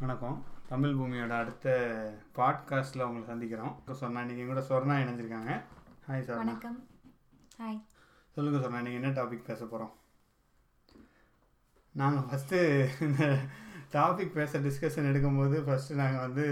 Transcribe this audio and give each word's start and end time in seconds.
வணக்கம். 0.00 0.44
தமிழ் 0.68 0.92
பூமியோட 0.94 1.30
அடுத்த 1.30 1.68
பாட்காஸ்ட்டில் 2.36 3.02
உங்களை 3.02 3.24
சந்திக்கிறோம். 3.28 3.92
சொன்னா 3.92 4.24
நீங்கள் 4.24 4.46
கூட 4.46 4.60
சொர்ணா 4.60 4.96
இணைஞ்சிருக்காங்க. 4.98 5.60
ஹாய் 6.08 6.24
சொர்ணா. 6.26 6.36
வணக்கம். 6.36 6.86
ஹாய் 7.58 7.80
சொல்லுங்கள் 8.30 8.62
சொன்னா 8.62 8.80
நீங்கள் 8.80 9.02
என்ன 9.02 9.22
டாபிக் 9.22 9.46
பேச 9.46 9.64
போகிறோம் 9.64 9.92
நாங்கள் 11.94 12.24
ஃபஸ்ட்டு 12.24 12.60
இந்த 13.00 13.38
டாபிக் 13.92 14.32
பேச 14.32 14.58
டிஸ்கஷன் 14.58 15.08
எடுக்கும்போது 15.10 15.58
ஃபஸ்ட்டு 15.66 15.94
நாங்கள் 15.94 16.20
வந்து 16.20 16.46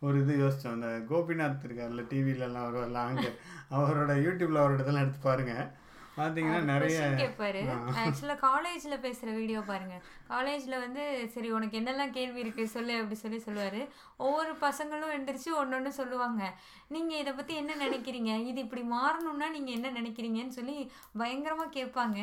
ஒரு 0.00 0.20
இது 0.20 0.36
யோசித்தோம் 0.36 0.74
இந்த 0.74 1.04
கோபிநாத் 1.10 1.66
இருக்கார்ல 1.68 2.04
டிவிலலாம் 2.10 2.68
வருவார்ல 2.68 3.04
அங்கே 3.04 3.30
அவரோட 3.70 4.12
யூடியூப்பில் 4.26 4.62
அவரோட 4.62 4.80
இதெல்லாம் 4.80 5.02
எடுத்து 5.02 5.22
பாருங்கள் 5.22 5.70
பார்த்தீங்கன்னா 6.16 6.60
நிறைய 6.70 6.96
கேட்பாரு. 7.20 7.60
ஆக்சுவலாக 8.02 8.38
காலேஜில் 8.48 9.02
பேசுகிற 9.04 9.30
வீடியோ 9.38 9.60
பாருங்க. 9.70 9.96
காலேஜில் 10.32 10.82
வந்து 10.84 11.02
சரி 11.34 11.48
உனக்கு 11.56 11.78
என்னெல்லாம் 11.80 12.12
கேள்வி 12.16 12.42
இருக்கு 12.44 12.64
சொல்லு 12.74 12.94
அப்படி 13.00 13.16
சொல்லி 13.22 13.38
சொல்லுவார். 13.46 13.80
ஒவ்வொரு 14.26 14.52
பசங்களும் 14.66 15.14
எந்திரிச்சு 15.16 15.50
ஒன்று 15.60 15.76
ஒன்று 15.78 15.92
சொல்லுவாங்க. 16.00 16.42
நீங்கள் 16.96 17.20
இதை 17.22 17.34
பற்றி 17.38 17.54
என்ன 17.62 17.78
நினைக்கிறீங்க? 17.84 18.34
இது 18.50 18.60
இப்படி 18.66 18.84
மாறணும்னா 18.96 19.48
நீங்கள் 19.56 19.76
என்ன 19.78 19.94
நினைக்கிறீங்கன்னு 20.00 20.58
சொல்லி 20.58 20.76
பயங்கரமாக 21.22 21.74
கேட்பாங்க. 21.78 22.20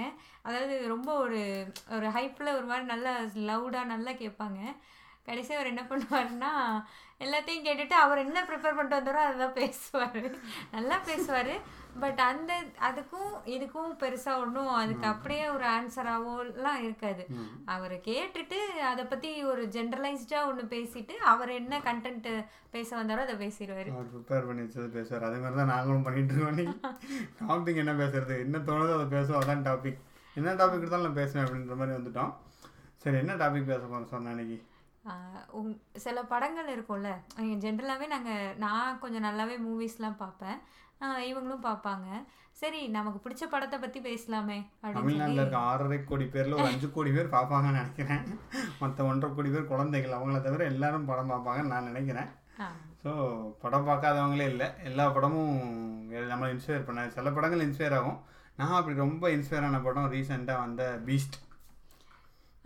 அதாவது 0.47 0.75
ரொம்ப 0.93 1.09
ஒரு 1.25 1.41
ஒரு 1.97 2.07
ஹைப்பில் 2.17 2.55
ஒரு 2.59 2.67
மாதிரி 2.71 2.87
நல்லா 2.93 3.13
லவுடாக 3.49 3.91
நல்லா 3.95 4.13
கேட்பாங்க. 4.23 4.61
கடைசி 5.27 5.51
அவர் 5.55 5.71
என்ன 5.71 5.81
பண்ணுவாருன்னா 5.89 6.53
எல்லாத்தையும் 7.23 7.65
கேட்டுட்டு 7.65 7.95
அவர் 8.03 8.23
என்ன 8.23 8.39
ப்ரிப்பேர் 8.49 8.77
பண்ணிட்டு 8.77 8.97
வந்தாரோ 8.97 9.21
அதை 9.25 9.35
தான் 9.41 9.57
பேசுவார். 9.59 10.23
நல்லா 10.75 10.97
பேசுவார். 11.09 11.53
பட் 12.03 12.21
அந்த 12.27 12.51
அதுக்கும் 12.87 13.31
இதுக்கும் 13.55 13.93
பெருசாக 14.01 14.41
ஒன்றும் 14.43 14.71
அதுக்கு 14.79 15.05
அப்படியே 15.11 15.45
ஒரு 15.55 15.65
ஆன்சராகவோலாம் 15.75 16.81
இருக்காது. 16.85 17.23
அவர் 17.75 17.95
கேட்டுட்டு 18.09 18.59
அதை 18.91 19.03
பற்றி 19.11 19.31
ஒரு 19.51 19.63
ஜென்ரலைஸ்டாக 19.75 20.49
ஒன்று 20.49 20.65
பேசிட்டு 20.75 21.15
அவர் 21.33 21.51
என்ன 21.59 21.79
கண்டென்ட் 21.87 22.29
பேச 22.75 22.89
வந்தாரோ 22.99 23.25
அதை 23.27 23.37
பேசிடுவார். 23.43 23.91
அவர் 23.95 24.11
ப்ரிப்பேர் 24.13 24.47
பண்ணி 24.49 24.63
வச்சது 24.65 24.89
பேசுவார். 24.97 25.27
அதே 25.29 25.39
மாதிரி 25.43 25.59
தான் 25.61 25.73
நாங்களும் 25.75 26.07
பண்ணிட்டு 26.07 26.35
இருக்கோம். 26.35 26.79
டாபிக் 27.43 27.81
என்ன 27.83 27.95
பேசுறது? 28.03 28.37
என்ன 28.47 28.63
தோணுதோ 28.71 28.95
அதை 28.99 29.07
பேசுவோம். 29.17 29.43
அதான் 29.43 29.67
டாபிக் 29.69 30.01
என்ன 30.39 30.57
டாபிக் 30.61 30.81
எடுத்தாலும் 30.83 31.07
நான் 31.09 31.21
பேசுவேன் 31.21 31.45
அப்படின்ற 31.45 31.75
மாதிரி 31.81 31.97
வந்துட்டோம். 31.99 32.33
சரி 33.03 33.17
என்ன 33.23 33.33
டாபிக் 33.43 33.71
பேச 33.71 33.81
போகிறோம் 33.83 34.11
சொன்ன 34.15 34.31
அன்னைக்கு 34.33 34.59
சில 36.03 36.17
படங்கள் 36.31 36.71
இருக்கும்ல. 36.73 37.11
ஜென்ரலாகவே 37.63 38.07
நாங்கள் 38.13 38.57
நான் 38.63 38.99
கொஞ்சம் 39.03 39.25
நல்லாவே 39.27 39.55
மூவிஸ்லாம் 39.67 40.17
பார்ப்பேன். 40.21 40.59
இவங்களும் 41.29 41.65
பார்ப்பாங்க 41.69 42.07
சரி 42.61 42.79
நமக்கு 42.95 43.19
பிடிச்ச 43.23 43.43
படத்தை 43.51 43.77
பற்றி 43.79 43.99
பேசலாமே 44.07 44.57
தமிழ்நாட்டில் 44.95 45.41
இருக்க 45.41 45.57
ஆறரை 45.69 45.99
கோடி 46.09 46.25
பேரில் 46.33 46.57
ஒரு 46.57 46.67
அஞ்சு 46.71 46.87
கோடி 46.95 47.11
பேர் 47.15 47.35
பார்ப்பாங்கன்னு 47.35 47.79
நினைக்கிறேன். 47.81 48.23
மற்ற 48.81 49.05
ஒன்றரை 49.09 49.29
கோடி 49.35 49.49
பேர் 49.53 49.71
குழந்தைகள். 49.71 50.15
அவங்கள 50.17 50.39
தவிர 50.47 50.65
எல்லாரும் 50.73 51.09
படம் 51.11 51.31
பார்ப்பாங்கன்னு 51.33 51.73
நான் 51.73 51.89
நினைக்கிறேன். 51.91 52.29
ஸோ 53.03 53.11
படம் 53.63 53.87
பார்க்காதவங்களே 53.89 54.47
இல்லை. 54.53 54.67
எல்லா 54.89 55.05
படமும் 55.17 55.53
நம்மளை 56.31 56.49
இன்ஸ்பயர் 56.55 56.87
பண்ண 56.87 57.07
சில 57.17 57.31
படங்கள் 57.37 57.65
இன்ஸ்பயர் 57.67 57.97
ஆகும். 57.99 58.19
நான் 58.59 58.77
அப்படி 58.79 59.03
ரொம்ப 59.05 59.25
இன்ஸ்பயர் 59.35 59.67
ஆன 59.67 59.79
படம் 59.87 60.11
ரீசெண்டாக 60.15 60.63
வந்த 60.65 60.83
பீஸ்ட் 61.07 61.37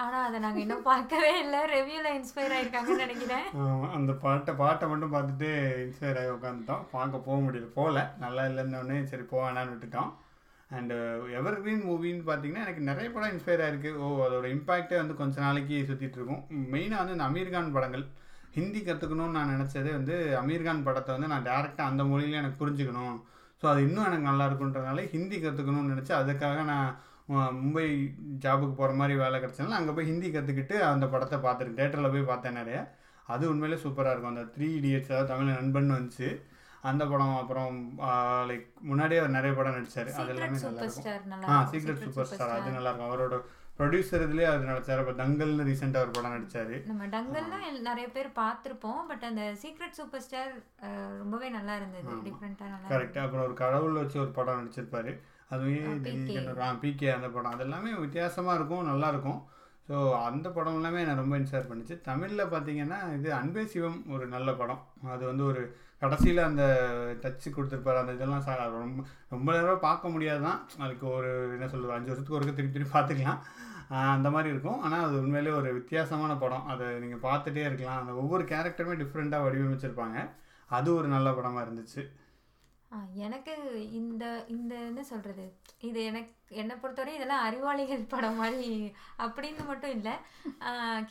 ஆனால் 0.04 0.26
அதை 0.28 0.38
நாங்கள் 0.44 0.64
இன்னும் 0.64 0.88
பார்க்கவே 0.90 1.32
இல்லை. 1.44 1.60
ரிவ்யூவில் 1.74 2.16
இன்ஸ்பயர் 2.18 2.56
ஆயிருக்காங்கன்னு 2.56 3.06
நினைக்கிறேன். 3.06 3.46
அந்த 3.98 4.12
பாட்டை 4.24 4.54
பாட்டை 4.62 4.86
மட்டும் 4.92 5.14
பார்த்துட்டு 5.16 5.50
இன்ஸ்பயர் 5.84 6.20
ஆகி 6.22 6.32
உட்காந்துட்டோம். 6.38 6.84
பார்க்க 6.96 7.26
போக 7.28 7.38
முடியல. 7.46 7.70
போகல. 7.78 8.02
நல்லா 8.24 8.44
இல்லைன்னொடனே 8.50 8.98
சரி 9.12 9.26
போவேணான்னு 9.34 9.74
விட்டுட்டோம். 9.74 10.12
அண்டு 10.78 10.96
எவர் 11.40 11.60
கிரீன் 11.64 11.86
மூவின்னு 11.88 12.24
பார்த்தீங்கன்னா 12.30 12.66
எனக்கு 12.66 12.84
நிறைய 12.90 13.08
படம் 13.16 13.34
இன்ஸ்பயர் 13.34 13.64
ஆயிருக்கு. 13.66 13.92
ஓ 14.04 14.06
அதோட 14.26 14.48
இம்பாக்டே 14.56 14.98
வந்து 15.02 15.16
கொஞ்ச 15.22 15.42
நாளைக்கு 15.46 15.78
சுற்றிட்டு 15.90 16.18
இருக்கும். 16.20 16.42
மெயினாக 16.74 17.02
வந்து 17.02 17.16
இந்த 17.18 17.28
அமீர்கான் 17.30 17.76
படங்கள். 17.78 18.06
ஹிந்தி 18.58 18.80
கற்றுக்கணும்னு 18.88 19.38
நான் 19.38 19.54
நினச்சதே 19.56 19.92
வந்து 20.00 20.16
அமீர்கான் 20.42 20.86
படத்தை 20.88 21.12
வந்து 21.16 21.32
நான் 21.34 21.48
டேரெக்டாக 21.50 21.92
அந்த 21.92 22.04
மொழியில 22.12 22.42
எனக்கு 22.42 22.62
புரிஞ்சுக்கணும். 22.62 23.16
ஸோ 23.62 23.68
அது 23.72 23.82
இன்னும் 23.88 24.08
எனக்கு 24.10 24.30
நல்லா 24.30 24.46
இருக்குன்றதுனால 24.50 25.06
ஹிந்தி 25.14 25.38
கற்றுக்கணும்னு 25.44 25.94
நினச்சி 25.94 26.14
அதுக்காக 26.22 26.64
நான் 26.72 26.90
மும்பை 27.34 27.86
ஜாபுக்கு 28.40 28.74
போகிற 28.74 28.94
மாதிரி 28.94 29.20
வேலை 29.20 29.40
கிடச்சதுனால 29.40 29.70
அங்கே 29.70 29.92
போய் 29.92 30.06
ஹிந்தி 30.06 30.32
கற்றுக்கிட்டு 30.32 30.80
அந்த 30.80 31.08
படத்தை 31.08 31.40
பார்த்துருக்கேன் 31.40 31.80
தேட்டரில் 31.82 32.12
போய் 32.12 32.22
பார்த்தேன் 32.22 32.54
நிறைய. 32.54 32.96
அது 33.28 33.50
உண்மையிலே 33.50 33.82
சூப்பராக 33.82 34.12
இருக்கும். 34.12 34.38
அந்த 34.38 34.42
த்ரீ 34.42 34.68
இடியட்ஸ் 34.80 35.12
அதாவது 35.12 35.28
தமிழ் 35.28 35.54
நண்பன் 35.54 35.92
வந்துச்சு. 35.92 36.42
அந்த 36.82 37.06
படம் 37.06 37.36
அப்புறம் 37.36 37.76
லைக் 38.50 38.66
முன்னாடியே 38.82 39.20
அவர் 39.20 39.32
நிறைய 39.32 39.56
படம் 39.56 39.76
நடிச்சார். 39.76 40.14
அது 40.14 40.30
எல்லாமே 40.30 40.58
நல்லா 40.58 40.82
இருக்கும். 40.82 41.50
ஆ. 41.50 41.70
சீக்ரெட் 41.72 42.04
சூப்பர் 42.04 42.26
ஸ்டார் 42.26 42.50
அது 42.50 42.60
Superstar. 42.60 42.74
நல்லா 42.74 42.90
இருக்கும். 42.90 43.12
அவரோட 43.12 43.36
ப்ரொடியூசர் 43.80 44.24
இதுலேயே 44.26 44.44
அது 44.44 44.66
நடிச்சார். 44.66 45.00
இப்போ 45.00 45.24
தங்கல்னு 45.24 45.68
ரீசெண்டாக 45.70 45.98
ஒரு 45.98 46.12
படம் 46.12 46.36
நடிச்சார். 46.36 46.86
நம்ம 46.86 47.06
டங்கல்லாம் 47.06 47.82
நிறைய 47.82 48.12
பேர் 48.12 48.28
பார்த்துருப்போம். 48.28 49.02
பட் 49.08 49.24
அந்த 49.24 49.54
சீக்ரெட் 49.62 49.90
சூப்பர் 49.90 50.22
ஸ்டார் 50.22 50.52
ரொம்பவே 51.18 51.50
நல்லா 51.50 51.76
இருந்தது. 51.76 52.16
டிஃப்ரெண்ட்டாக 52.30 52.70
நல்லா 52.70 52.90
கரெக்ட் 52.90 53.18
அப்புறம் 53.18 53.46
ஒரு 53.46 53.54
கடவுள் 53.54 53.92
வச்சு 53.92 54.20
ஒரு 54.20 54.30
படம் 54.30 54.60
நடிச்சிருப்பாரு. 54.60 55.14
அதுவே 55.50 55.78
ஆ, 55.84 55.94
PK. 56.06 56.36
பிகே 56.84 57.10
அந்த 57.16 57.28
படம். 57.30 57.54
அது 57.54 57.64
எல்லாமே 57.64 57.92
வித்தியாசமாக 58.00 58.58
இருக்கும் 58.58 58.88
நல்லா 58.88 59.08
இருக்கும் 59.08 59.42
ஸோ 59.88 59.96
அந்த 60.28 60.48
படம் 60.50 60.78
எல்லாமே 60.80 61.00
என்னை 61.02 61.16
ரொம்ப 61.16 61.36
இன்ஸ்பயர் 61.40 61.70
பண்ணுச்சு. 61.70 61.96
தமிழில் 62.02 62.52
பார்த்தீங்கன்னா 62.52 63.00
இது 63.16 63.30
அன்பே 63.34 63.64
சிவம் 63.66 63.98
ஒரு 64.16 64.26
நல்ல 64.28 64.50
படம். 64.54 64.82
அது 65.16 65.24
வந்து 65.26 65.44
ஒரு 65.44 65.62
கடைசியில் 66.02 66.48
அந்த 66.48 66.64
டச்சு 67.22 67.50
கொடுத்துருப்பாரு. 67.50 68.00
அந்த 68.02 68.14
இதெல்லாம் 68.14 68.46
சா 68.46 68.54
ரொம்ப 68.78 69.04
ரொம்ப 69.30 69.48
நேரம் 69.56 69.86
பார்க்க 69.86 70.10
முடியாது 70.10 70.42
தான் 70.48 70.62
அதுக்கு 70.80 71.06
ஒரு 71.18 71.30
என்ன 71.56 71.68
சொல்கிறது 71.68 71.98
அஞ்சு 71.98 72.12
வருஷத்துக்கு 72.12 72.38
ஒருக்க 72.40 72.54
திருப்பி 72.54 72.76
திருப்பி 72.78 72.96
பார்த்துக்கலாம். 72.98 73.42
அந்த 74.14 74.30
மாதிரி 74.30 74.50
இருக்கும். 74.54 74.82
ஆனால் 74.82 75.06
அது 75.06 75.16
உண்மையிலே 75.22 75.52
ஒரு 75.52 75.70
வித்தியாசமான 75.74 76.34
படம். 76.38 76.66
அதை 76.66 76.86
நீங்கள் 77.00 77.24
பார்த்துட்டே 77.28 77.64
இருக்கலாம். 77.68 78.00
அந்த 78.02 78.14
ஒவ்வொரு 78.14 78.44
கேரக்டருமே 78.44 78.96
டிஃப்ரெண்ட்டாக 79.02 79.46
வடிவமைச்சிருப்பாங்க. 79.48 80.18
அது 80.70 80.90
ஒரு 80.96 81.08
நல்ல 81.08 81.30
படமாக 81.34 81.66
இருந்துச்சு. 81.66 82.04
எனக்கு 83.26 83.54
இந்த 84.00 84.24
இந்த 84.56 84.74
என்ன 84.90 85.02
சொல்கிறது 85.12 85.46
இது 85.88 86.00
எனக்கு 86.10 86.32
என்னை 86.62 86.76
பொறுத்தவரை 86.82 87.14
இதெல்லாம் 87.18 87.46
அறிவாளிகள் 87.48 88.04
படம் 88.14 88.40
மாதிரி 88.42 88.70
அப்படின்னு 89.26 89.64
மட்டும் 89.70 89.94
இல்லை. 89.98 90.14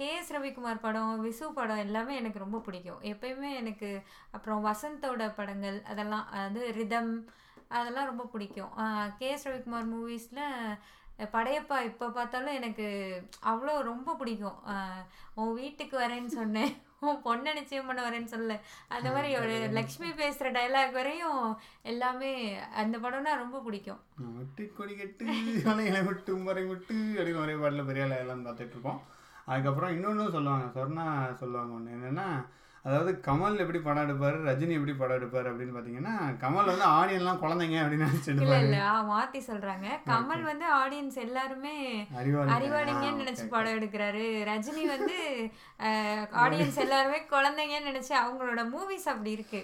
கேஎஸ் 0.01 0.33
ரவிக்குமார் 0.37 0.85
படம் 0.87 1.13
விசு 1.27 1.47
படம் 1.59 1.83
எல்லாமே 1.87 2.15
எனக்கு 2.21 2.45
ரொம்ப 2.45 2.59
பிடிக்கும். 2.67 3.01
எப்பயுமே 3.13 3.51
எனக்கு 3.63 3.91
அப்புறம் 4.37 4.65
வசந்தோட 4.69 5.27
படங்கள் 5.41 5.79
அதெல்லாம் 5.93 6.27
அதாவது 6.37 6.63
ரிதம் 6.81 7.13
அதெல்லாம் 7.79 8.11
ரொம்ப 8.13 8.25
பிடிக்கும். 8.35 8.73
கேஎஸ் 9.21 9.47
ரவிக்குமார் 9.49 9.93
மூவிஸில் 9.95 10.45
படையப்பா 11.35 11.77
இப்போ 11.91 12.07
பார்த்தாலும் 12.19 12.59
எனக்கு 12.61 12.87
அவ்வளோ 13.53 13.75
ரொம்ப 13.91 14.11
பிடிக்கும். 14.21 14.59
உன் 15.41 15.55
வீட்டுக்கு 15.61 15.97
வரேன்னு 16.05 16.33
சொன்னேன். 16.41 16.73
உன் 17.07 17.23
பொண்ணை 17.25 17.51
நிச்சயம் 17.59 17.89
பண்ண 17.89 18.01
வரேன்னு 18.07 18.33
சொல்ல 18.33 18.57
அந்த 18.95 19.09
மாதிரி 19.15 19.31
ஒரு 19.43 19.55
லக்ஷ்மி 19.77 20.09
பேசுகிற 20.21 20.51
டைலாக் 20.57 20.97
வரையும் 20.99 21.41
எல்லாமே 21.93 22.33
அந்த 22.83 22.97
படம்னா 23.05 23.33
ரொம்ப 23.43 23.61
பிடிக்கும். 23.67 24.01
வெட்டி 24.39 24.65
கொடி 24.77 24.95
கட்டு 24.97 25.25
வலைகளை 25.69 26.03
விட்டு 26.09 26.33
மறை 26.47 26.65
விட்டு 26.65 26.97
அப்படின்னு 27.17 27.43
ஒரே 27.45 27.55
பாட்டில் 27.63 27.89
பெரிய 27.91 28.07
எல்லாம் 28.25 28.45
பார்த்துட்டு 28.47 28.75
இருப்போம். 28.77 29.01
அதுக்கப்புறம் 29.51 29.95
இன்னொன்று 29.97 30.35
சொல்லுவாங்க 30.37 30.67
சொன்னா 30.79 31.07
சொல்லுவாங்க 31.43 31.75
ஒன்று 31.79 31.97
என்னென்னா 31.97 32.29
அதாவது 32.87 33.11
கமல் 33.27 33.61
எப்படி 33.63 33.81
படம் 33.83 34.05
எடுப்பார் 34.05 34.37
ரஜினி 34.47 34.73
எப்படி 34.77 34.95
படம் 35.01 35.19
எடுப்பார் 35.19 35.49
அப்படின்னு 35.51 35.75
பார்த்தீங்கன்னா 35.75 36.15
கமல் 36.41 36.71
வந்து 36.71 36.87
ஆடியன்லாம் 36.99 37.41
குழந்தைங்க 37.43 37.77
அப்படின்னு 37.83 38.09
நினச்சிட்டு 38.09 38.47
இல்ல 38.47 38.79
மாத்தி 39.11 39.41
சொல்றாங்க. 39.49 39.87
கமல் 40.09 40.43
வந்து 40.49 40.67
ஆடியன்ஸ் 40.81 41.19
எல்லாருமே 41.27 41.75
அறிவாளி 42.21 42.53
அறிவாளிங்கன்னு 42.57 43.23
நினைச்சு 43.23 43.47
படம் 43.55 43.77
எடுக்கிறாரு. 43.79 44.25
ரஜினி 44.51 44.87
வந்து 44.95 45.19
ஆடியன்ஸ் 46.45 46.81
எல்லாருமே 46.87 47.21
குழந்தைங்கன்னு 47.35 47.91
நினைச்சு 47.91 48.13
அவங்களோட 48.23 48.65
மூவிஸ் 48.73 49.07
அப்படி 49.13 49.31
இருக்கு. 49.37 49.61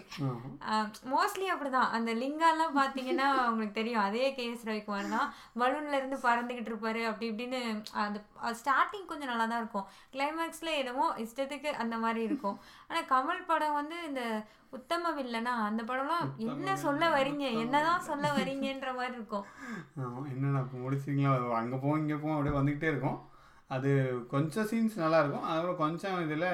மோஸ்ட்லி 1.15 1.49
அப்படிதான். 1.55 1.91
அந்த 1.99 2.13
லிங்காலாம் 2.23 2.79
பார்த்தீங்கன்னா 2.81 3.29
உங்களுக்கு 3.51 3.79
தெரியும். 3.81 4.05
அதே 4.09 4.25
கேஎஸ் 4.39 4.67
ரவிக்குமார் 4.71 5.13
தான். 5.17 5.29
பலூன்ல 5.63 6.01
இருந்து 6.01 6.19
பறந்துகிட்டு 6.29 6.73
இருப்பாரு. 6.73 7.03
அப்படி 7.11 7.29
இப்படின்னு 7.33 7.61
அந்த 8.07 8.19
ஸ்டார்டிங் 8.63 9.11
கொஞ்சம் 9.11 9.33
நல்லா 9.33 9.49
தான் 9.51 9.63
இருக்கும் 9.65 9.87
கிளைமேக்ஸ்ல 10.17 10.73
என்னமோ 10.81 11.07
இஷ்டத்துக்கு 11.27 11.71
அந்த 11.85 11.97
மாதிரி 12.07 12.23
இருக்கும். 12.31 12.59
ஆனா 12.91 13.03
கமல் 13.13 13.49
படம் 13.51 13.79
வந்து 13.81 13.97
இந்த 14.09 14.23
உத்தம 14.77 15.13
வில்லனா 15.19 15.53
அந்த 15.69 15.83
படம்லாம் 15.91 16.27
என்ன 16.53 16.77
சொல்ல 16.85 17.05
வரீங்க? 17.17 17.45
என்னதான் 17.63 18.07
சொல்ல 18.09 18.25
வரீங்கன்ற 18.39 18.91
மாதிரி 18.99 19.15
இருக்கும். 19.19 19.47
இப்போ 20.63 20.79
முடிச்சிங்களா 20.85 21.33
அங்கே 21.61 21.77
போவோம் 21.83 22.01
இங்கே 22.03 22.19
போவோம் 22.23 22.37
அப்படியே 22.37 22.57
வந்துக்கிட்டே 22.59 22.91
இருக்கும். 22.93 23.19
அது 23.77 23.91
கொஞ்சம் 24.31 24.67
சீன்ஸ் 24.69 24.95
நல்லா 25.03 25.19
இருக்கும் 25.23 25.47
அதுக்கப்புறம் 25.47 25.81
கொஞ்சம் 25.83 26.21
இதில் 26.27 26.47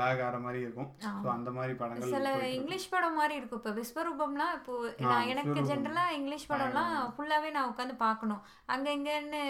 லேக் 0.00 0.20
ஆகிற 0.24 0.38
மாதிரி 0.44 0.58
இருக்கும். 0.64 0.90
ஸோ 1.22 1.26
அந்த 1.36 1.50
மாதிரி 1.56 1.72
படங்கள் 1.80 2.12
சில. 2.14 2.32
இங்கிலீஷ் 2.56 2.90
படம் 2.92 3.18
மாதிரி 3.20 3.34
இருக்கும். 3.38 3.60
இப்போ 3.60 3.72
விஸ்வரூபம்லாம் 3.78 4.52
இப்போ 4.58 4.74
நான் 5.08 5.30
எனக்கு. 5.32 5.64
ஜென்ரலாக 5.70 6.16
இங்கிலீஷ் 6.18 6.48
படம்லாம் 6.52 6.92
ஃபுல்லாகவே 7.14 7.50
நான் 7.56 7.70
உட்காந்து 7.70 7.96
பார்க்கணும். 8.06 8.42
அங்கே 8.74 8.92
இங்கேன்னு 8.98 9.40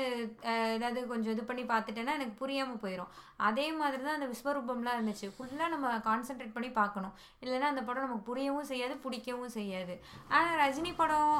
ஏதாவது 0.76 1.02
கொஞ்சம் 1.12 1.34
இது 1.36 1.44
பண்ணி 1.50 1.64
பார்த்துட்டேன்னா 1.72 2.14
எனக்கு 2.18 2.34
புரியாமல் 2.42 2.82
போயிடும் 2.84 3.12
அதே 3.48 3.66
மாதிரி 3.80 4.00
தான் 4.06 4.16
அந்த 4.18 4.28
விஸ்வரூபம்லாம் 4.32 4.96
இருந்துச்சு. 4.98 5.26
ஃபுல்லாக 5.34 5.72
நம்ம 5.74 5.92
கான்சென்ட்ரேட் 6.08 6.56
பண்ணி 6.56 6.70
பார்க்கணும். 6.80 7.14
இல்லைன்னா 7.44 7.68
அந்த 7.72 7.82
படம் 7.88 8.06
நமக்கு 8.06 8.28
புரியவும் 8.30 8.70
செய்யாது 8.72 8.94
பிடிக்கவும் 9.04 9.54
செய்யாது. 9.58 9.96
ஆனால் 10.36 10.56
ரஜினி 10.62 10.94
படம் 11.02 11.36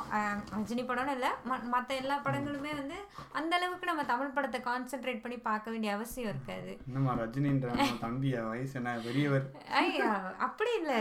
ரஜினி 0.58 0.84
படம்னு 0.92 1.16
இல்லை 1.18 1.32
மற்ற 1.74 1.90
எல்லா 2.02 2.18
படங்களுமே 2.28 2.74
வந்து 2.82 3.00
அந்த 3.40 3.52
அளவுக்கு 3.60 3.90
நம்ம 3.92 4.04
தமிழ் 4.12 4.36
படத்தை 4.38 4.60
கான்சென்ட்ரேட் 4.70 5.24
பண்ணி 5.24 5.36
போய் 5.38 5.48
பார்க்க 5.48 5.72
வேண்டிய 5.72 5.90
அவசியம் 5.96 6.30
இருக்காது. 6.30 6.70
என்னம்மா 6.86 7.12
ரஜினின்ற 7.20 7.68
தம்பியா 8.02 8.40
வயசு 8.48 8.74
என்ன 8.80 8.90
பெரியவர்? 9.06 9.44
ஐயா 9.80 10.10
அப்படி 10.46 10.70
இல்ல. 10.80 10.92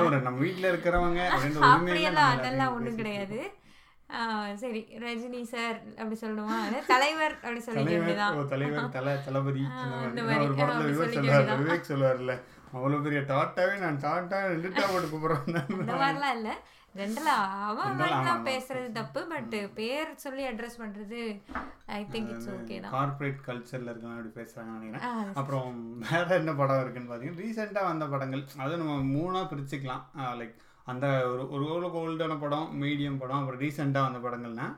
ஒரு 0.00 0.18
நம்ம 0.26 0.38
வீட்ல 0.44 0.66
இருக்கிறவங்க 0.72 1.20
அப்படியெல்லாம் 1.72 2.32
அதெல்லாம் 2.36 2.74
ஒண்ணும் 2.76 3.00
கிடையாது. 3.00 3.40
சரி 4.60 4.80
ரஜினி 5.02 5.40
சார் 5.50 5.76
அப்படி 5.98 6.16
சொல்லுமா 6.22 6.56
தலைவர் 6.88 7.34
அப்படி 7.42 7.60
சொல்லிக்க 7.66 8.46
தலைவர் 8.54 8.94
தலை 8.96 9.12
தளபதி 9.26 9.62
விவேக் 11.58 11.90
சொல்லுவார்ல. 11.90 12.34
அவ்வளவு 12.74 13.04
பெரிய 13.04 13.20
டாட்டாவே 13.30 13.76
நான் 13.84 14.00
டாட்டா 14.02 14.40
ரெண்டு 14.52 14.68
டா 14.74 14.84
போட்டு 14.90 15.08
கூப்பிடுறேன் 15.12 15.62
அந்த 15.62 15.94
மாதிரிலாம் 15.94 16.36
இல்ல. 16.38 16.50
ஜென்ரலா 16.98 17.34
அவன். 17.66 18.00
பேசுறது 18.48 18.88
தப்பு 18.98 19.20
பட் 19.32 19.54
பேர் 19.78 20.08
சொல்லி 20.24 20.44
அட்ரஸ் 20.48 20.78
பண்றது 20.82 21.20
ஐ 21.98 22.00
திங்க் 22.14 22.30
இட்ஸ் 22.32 22.50
ஓகே 22.54 22.76
தான். 22.80 22.94
கார்ப்பரேட் 22.96 23.44
கல்ச்சர்ல 23.48 23.92
இருக்கலாம் 23.92 24.16
அப்படி 24.16 24.32
பேசுறாங்க 24.40 24.72
நினைக்கிறேன். 24.78 25.34
அப்புறம் 25.40 25.76
வேற 26.08 26.28
என்ன 26.40 26.54
படம் 26.60 26.82
இருக்குன்னு 26.84 27.10
பார்த்தீங்கன்னா 27.10 27.42
ரீசெண்டாக 27.44 27.90
வந்த 27.90 28.06
படங்கள். 28.14 28.42
அது 28.64 28.80
நம்ம 28.82 28.96
மூணாக 29.16 29.44
பிரிச்சுக்கலாம். 29.52 30.04
லைக் 30.40 30.56
அந்த 30.92 31.06
ஒரு 31.32 31.42
ஒரு 31.54 31.64
ஓரளவுக்கு 31.70 32.02
ஓல்டான 32.04 32.36
படம் 32.44 32.68
மீடியம் 32.82 33.20
படம் 33.22 33.40
அப்புறம் 33.40 33.62
ரீசெண்டாக 33.64 34.06
வந்த 34.08 34.20
படங்கள்னா 34.26 34.68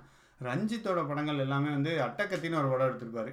ரஞ்சித்தோட 0.41 1.01
படங்கள் 1.09 1.43
எல்லாமே 1.47 1.71
வந்து 1.77 1.95
அட்டக்கத்தின்னு 2.07 2.61
ஒரு 2.61 2.71
படம் 2.73 2.89
எடுத்திருப்பாரு. 2.91 3.33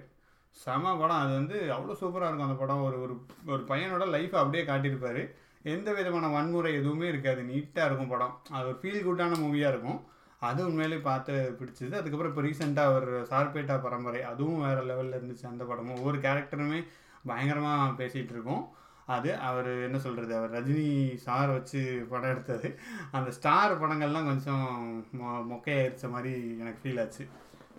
செம 0.57 0.93
படம். 1.01 1.21
அது 1.23 1.31
வந்து 1.39 1.57
அவ்வளோ 1.75 1.95
சூப்பராக 2.01 2.29
இருக்கும் 2.29 2.47
அந்த 2.47 2.57
படம். 2.61 2.83
ஒரு 2.87 2.97
ஒரு 3.05 3.15
ஒரு 3.53 3.61
பையனோட 3.71 4.05
லைஃப்பை 4.15 4.39
அப்படியே 4.41 4.63
காட்டியிருப்பாரு. 4.69 5.23
எந்த 5.63 5.93
விதமான 5.93 6.27
வன்முறை 6.27 6.73
எதுவுமே 6.73 7.07
இருக்காது. 7.07 7.41
நீட்டாக 7.41 7.85
இருக்கும் 7.85 8.07
படம். 8.07 8.39
அது 8.51 8.67
ஒரு 8.67 8.77
ஃபீல் 8.81 9.05
குட்டான 9.07 9.37
மூவியாக 9.43 9.71
இருக்கும். 9.73 9.99
அது 10.39 10.65
உண்மையிலே 10.65 10.97
பார்த்து 11.01 11.55
பிடிச்சது. 11.59 11.91
அதுக்கப்புறம் 11.91 12.31
இப்போ 12.31 12.43
ரீசெண்டாக 12.47 12.95
ஒரு 12.95 13.27
சார்பேட்டா 13.29 13.81
பரம்பரை 13.81 14.21
அதுவும் 14.21 14.61
வேறு 14.61 14.81
லெவலில் 14.81 15.19
இருந்துச்சு 15.19 15.45
அந்த 15.45 15.63
படமும். 15.63 15.95
ஒவ்வொரு 15.95 16.17
கேரக்டருமே 16.17 16.85
பயங்கரமாக 17.25 18.03
பேசிகிட்டு 18.03 18.35
இருக்கோம். 18.35 18.69
அது 19.05 19.35
அவர் 19.37 19.83
என்ன 19.83 19.99
சொல்கிறது 19.99 20.37
அவர் 20.37 20.53
ரஜினி 20.53 21.15
சார் 21.15 21.49
வச்சு 21.49 22.05
படம் 22.09 22.29
எடுத்தது. 22.29 22.79
அந்த 23.11 23.31
ஸ்டார் 23.31 23.81
படங்கள்லாம் 23.81 24.29
கொஞ்சம் 24.31 24.65
மொ 25.21 25.25
மொக்கையாயிருச்ச 25.51 26.09
மாதிரி 26.09 26.57
எனக்கு 26.59 26.89
ஃபீல் 26.89 27.01
ஆச்சு. 27.01 27.27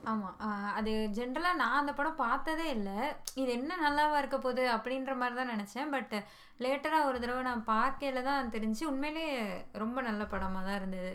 ஆமா. 0.04 0.28
ஆ, 0.38 0.48
அது 0.78 0.92
ஜென்ரலா 1.16 1.50
நான் 1.54 1.80
அந்த 1.80 1.92
படம் 1.92 2.20
பார்த்ததே 2.22 2.66
இல்ல. 2.70 2.90
இது 3.34 3.50
என்ன 3.52 3.76
நல்லாவா 3.76 4.18
இருக்க 4.18 4.38
போகுது 4.38 4.64
அப்படின்ற 4.76 5.14
மாதிரி 5.16 5.36
தான் 5.36 5.52
நினைச்சேன். 5.54 5.90
பட் 5.90 6.14
லேட்டரா 6.60 6.98
ஒரு 7.04 7.18
தடவை 7.20 7.42
நான் 7.42 7.64
பார்க்கையில 7.66 8.22
தான் 8.22 8.50
தெரிஞ்சு 8.50 8.84
உண்மையிலே 8.84 9.26
ரொம்ப 9.74 10.00
நல்ல 10.00 10.24
படமா 10.24 10.62
தான் 10.64 10.78
இருந்தது. 10.80 11.12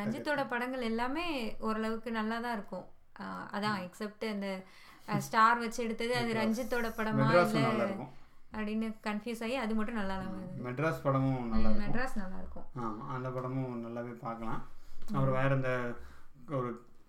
ரஞ்சித்தோட 0.00 0.42
படங்கள் 0.48 0.88
எல்லாமே 0.90 1.26
ஓரளவுக்கு 1.60 2.10
நல்லா 2.10 2.38
தான் 2.40 2.56
இருக்கும். 2.58 2.86
அதான் 3.56 3.78
எக்ஸப்ட் 3.86 4.24
அந்த 4.32 4.48
ஸ்டார் 5.26 5.58
வச்சு 5.58 5.80
எடுத்தது 5.86 6.14
அது 6.16 6.30
ரஞ்சித்தோட 6.40 6.88
படமா 6.98 7.26
இல்ல 7.30 7.86
அப்படின்னு 8.52 8.88
கன்ஃபியூஸ் 9.06 9.42
ஆகி 9.44 9.56
அது 9.56 9.72
மட்டும் 9.74 9.98
நல்லா 10.00 10.16
இல்லாம 10.16 10.36
இருந்தது 10.40 10.64
மெட்ராஸ் 10.66 11.04
படமும் 11.06 11.40
நல்லா 11.52 11.68
இருக்கும். 11.68 11.80
மெட்ராஸ் 11.84 12.16
நல்லா 12.22 12.38
இருக்கும். 12.42 12.66
அந்த 13.14 13.28
படமும் 13.30 13.72
நல்லாவே 13.86 14.12
பார்க்கலாம். 14.26 14.60
அப்புறம் 15.08 15.38
வேற 15.40 15.50
இந்த 15.54 15.72
ஒரு 16.58 16.68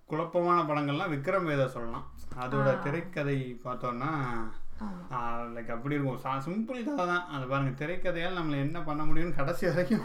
குழப்பமான 0.10 0.60
படங்கள்லாம் 0.70 1.14
விக்ரம் 1.14 1.50
வேதா 1.52 1.66
சொல்லலாம். 1.76 2.06
அதோட 2.44 2.70
திரைக்கதை 2.86 3.40
பார்த்தோன்னா 3.66 4.12
லைக் 5.56 5.70
அப்படி 5.76 5.96
இருக்கும். 5.96 6.22
சா 6.24 6.32
சிம்பிள் 6.46 6.80
கதை 6.88 7.04
தான். 7.12 7.28
அது 7.36 7.46
பாருங்க 7.52 7.72
திரைக்கதையால் 7.82 8.40
நம்மளை 8.40 8.58
என்ன 8.66 8.80
பண்ண 8.88 9.02
முடியும்னு 9.10 9.38
கடைசி 9.38 9.64
வரைக்கும் 9.70 10.04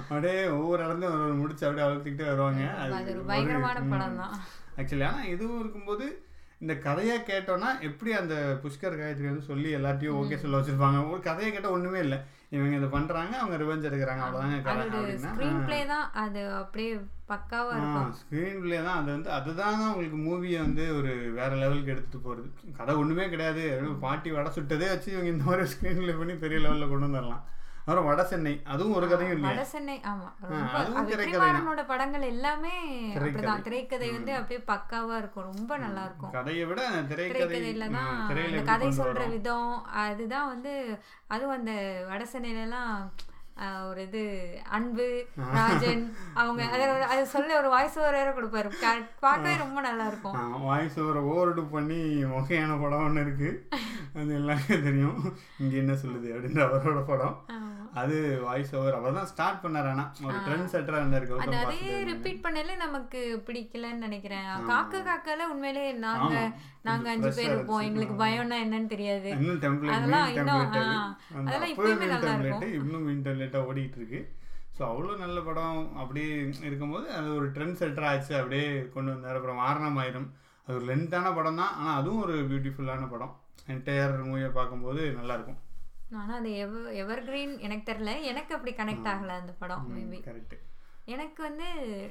அப்படியே 0.00 0.36
ஒவ்வொரு 0.56 0.80
இடத்துலையும் 0.84 1.14
ஒரு 1.16 1.24
ஒரு 1.28 1.36
முடிச்சு 1.40 1.66
அப்படியே 1.66 1.86
அழுத்திக்கிட்டே 1.86 2.28
வருவாங்க. 2.30 2.66
அது 2.82 3.14
ஒரு 3.14 3.24
பயங்கரமான 3.30 3.80
படம் 3.92 4.20
தான். 4.22 4.36
ஆக்சுவலி 4.80 5.06
ஆனால் 5.08 5.30
இதுவும் 5.34 5.62
இருக்கும்போது 5.62 6.06
இந்த 6.64 6.74
கதையை 6.86 7.16
கேட்டோன்னா 7.30 7.70
எப்படி 7.88 8.10
அந்த 8.20 8.34
புஷ்கர் 8.64 8.98
காயத்ரி 9.00 9.28
வந்து 9.30 9.50
சொல்லி 9.50 9.70
எல்லாத்தையும் 9.78 10.18
ஓகே 10.20 10.38
சொல்ல 10.42 10.60
வச்சிருப்பாங்க? 10.60 11.00
ஒரு 11.12 11.20
கதையை 11.28 11.50
கேட்டால் 11.52 11.76
ஒன்றுமே 11.78 12.00
இல்லை. 12.06 12.20
இவங்க 12.54 12.74
இதை 12.78 12.88
பண்ணுறாங்க 12.94 13.34
அவங்க 13.40 13.56
ரிவெஞ்ச் 13.62 13.86
எடுக்கிறாங்க 13.88 14.22
அவ்வளோதாங்க 14.24 14.56
கதை 14.66 14.82
அப்படின்னா. 14.86 15.30
ஸ்க்ரீன் 15.34 15.62
பிளே 15.68 15.78
தான் 15.92 16.06
அது 16.22 16.40
அப்படியே 16.60 16.90
பக்காவா 17.30 17.72
இருக்கும். 17.76 18.10
ஸ்க்ரீன் 18.20 18.60
பிளே 18.64 18.78
தான். 18.86 18.98
அது 19.00 19.08
வந்து 19.16 19.30
அதுதான் 19.36 19.78
தான் 19.80 19.90
உங்களுக்கு 19.92 20.18
மூவியை 20.26 20.58
வந்து 20.66 20.84
ஒரு 20.98 21.12
வேற 21.38 21.50
லெவலுக்கு 21.62 21.92
எடுத்துட்டு 21.94 22.20
போகிறது 22.26 22.48
கதை 22.80 22.94
ஒன்றுமே 23.02 23.26
கிடையாது. 23.34 23.64
பாட்டி 24.04 24.30
வடை 24.36 24.52
சுட்டதே 24.58 24.88
வச்சு 24.92 25.10
இவங்க 25.14 25.32
இந்த 25.34 25.46
மாதிரி 25.48 25.70
ஸ்க்ரீன் 25.74 26.00
பிளே 26.02 26.16
பண்ணி 26.20 26.36
பெரிய 26.44 26.60
லெவலில் 26.66 26.92
கொண்டு 26.92 27.08
வந்துடலாம். 27.08 27.44
அப்புறம் 27.84 28.04
வட 28.04 28.24
சென்னை. 28.24 28.52
அதுவும் 28.64 28.94
ஒரு 28.94 29.08
கதையும் 29.08 29.34
இல்லையா? 29.34 29.52
வட 29.52 29.64
சென்னை 29.64 29.96
ஆமா. 30.04 30.28
அதுவும் 30.72 31.86
படங்கள் 31.86 32.22
எல்லாமே 32.22 32.74
திரைக்கதை. 33.14 33.24
அப்படிதான். 33.24 33.62
திரைக்கதை 33.62 34.10
வந்து 34.10 34.34
அப்படியே 34.34 34.60
பக்காவா 34.66 35.16
இருக்கும். 35.18 35.48
ரொம்ப 35.52 35.76
நல்லா 35.76 36.04
இருக்கும். 36.04 36.30
கதையை 36.30 36.64
விட 36.64 36.80
திரைக்கதை 37.08 37.42
திரைக்கதையில 37.42 37.90
தான் 37.90 38.64
கதை 38.64 38.88
சொல்ற. 38.90 39.28
விதம் 39.28 39.72
அதுதான் 40.04 40.46
வந்து 40.46 40.74
அதுவும் 41.28 41.56
அந்த 41.56 41.74
வட 42.08 42.24
சென்னையில 42.26 42.60
எல்லாம் 42.60 42.94
ஒரு 43.88 44.02
இது 44.02 44.22
அன்பு 44.76 45.06
ராஜன் 45.56 46.04
அவங்க 46.34 46.62
அது 47.12 47.22
சொல்ல 47.34 47.58
ஒரு 47.58 47.68
வாய்ஸ் 47.68 47.98
ஓவர் 47.98 48.16
வேற 48.18 48.30
கொடுப்பாரு. 48.36 48.70
பார்க்கவே 49.24 49.54
ரொம்ப 49.64 49.80
நல்லா 49.80 50.06
இருக்கும். 50.06 50.62
வாய்ஸ் 50.68 50.96
ஓவரை 51.00 51.22
ஓவர்டு 51.32 51.64
பண்ணி 51.74 52.00
மொக்கையான 52.34 52.80
படம் 52.82 53.04
ஒன்று 53.08 53.24
இருக்கு. 53.26 53.50
அது 54.20 54.32
எல்லாமே 54.40 54.78
தெரியும். 54.86 55.18
இங்கே 55.58 55.76
என்ன 55.82 55.96
சொல்லுது 56.04 56.30
அப்படின்ற 56.36 56.62
அவரோட 56.68 57.02
படம். 57.12 57.36
அது 58.00 58.16
வாய்ஸ் 58.44 58.74
ஓவர் 58.76 58.98
அவர் 58.98 59.16
தான் 59.18 59.30
ஸ்டார்ட் 59.32 59.62
பண்ணார் 59.64 59.88
ஆனா. 59.92 60.04
ஒரு 60.26 60.36
ட்ரெண்ட் 60.46 60.72
செட்டராக 60.74 61.02
இருந்தார் 61.02 61.26
அது 61.46 61.56
அதே 61.64 62.02
ரிப்பீட் 62.10 62.44
பண்ணல 62.44 62.76
நமக்கு 62.84 63.20
பிடிக்கலன்னு 63.46 64.06
நினைக்கிறேன். 64.08 64.50
காக்க 64.70 65.02
காக்கல 65.08 65.48
உண்மையிலே 65.54 65.84
நாங்க. 66.06 66.36
நாங்க 66.88 67.08
அஞ்சு 67.14 67.30
பேர் 67.38 67.52
இருப்போம். 67.54 67.82
எங்களுக்கு 67.88 68.14
பயம்னா 68.22 68.56
என்னன்னு 68.64 68.92
தெரியாது. 68.92 69.28
அதெல்லாம் 69.96 70.28
இன்னும், 70.36 70.62
அதெல்லாம் 71.40 71.72
இப்பயுமே 71.72 72.06
நல்லா 72.12 72.32
இருக்கும். 72.36 72.72
இன்னும் 72.80 73.08
டெம்ப்ளேட்டாக 73.26 73.68
ஓடிட்டு 73.68 73.98
இருக்கு. 74.00 74.20
ஸோ 74.76 74.82
அவ்வளோ 74.90 75.14
நல்ல 75.24 75.38
படம் 75.48 75.80
அப்படியே 76.02 76.30
இருக்கும்போது 76.68 77.06
அது 77.18 77.28
ஒரு 77.38 77.48
ட்ரெண்ட் 77.56 77.78
செட்டர் 77.80 78.08
ஆச்சு. 78.10 78.32
அப்படியே 78.40 78.66
கொண்டு 78.94 79.10
வந்தார். 79.14 79.38
அப்புறம் 79.38 79.60
வாரணமாயிரம் 79.64 80.28
அது 80.66 80.76
ஒரு 80.78 80.86
லென்த்தான 80.90 81.32
படம் 81.38 81.60
தான். 81.62 81.74
ஆனால் 81.80 81.98
அதுவும் 82.00 82.22
ஒரு 82.26 82.36
பியூட்டிஃபுல்லான 82.50 83.08
படம். 83.14 83.34
என்டையர் 83.74 84.14
மூவியை 84.28 84.50
பார்க்கும்போது 84.58 85.02
நல்லா 85.18 85.36
இருக்கும். 85.38 85.60
ஆனா 86.20 86.32
அது 86.40 86.50
எவ 86.64 86.72
எவர் 87.02 87.24
கிரீன் 87.28 87.54
எனக்கு 87.66 87.84
தெரியல. 87.90 88.14
எனக்கு 88.30 88.52
அப்படி 88.56 88.72
கனெக்ட் 88.80 89.10
ஆகல 89.12 89.36
அந்த 89.42 89.52
படம் 89.62 89.84
மேபி 89.92 90.18
கரெக்ட் 90.28 90.56
எனக்கு 91.04 91.42
வந்து 91.42 91.68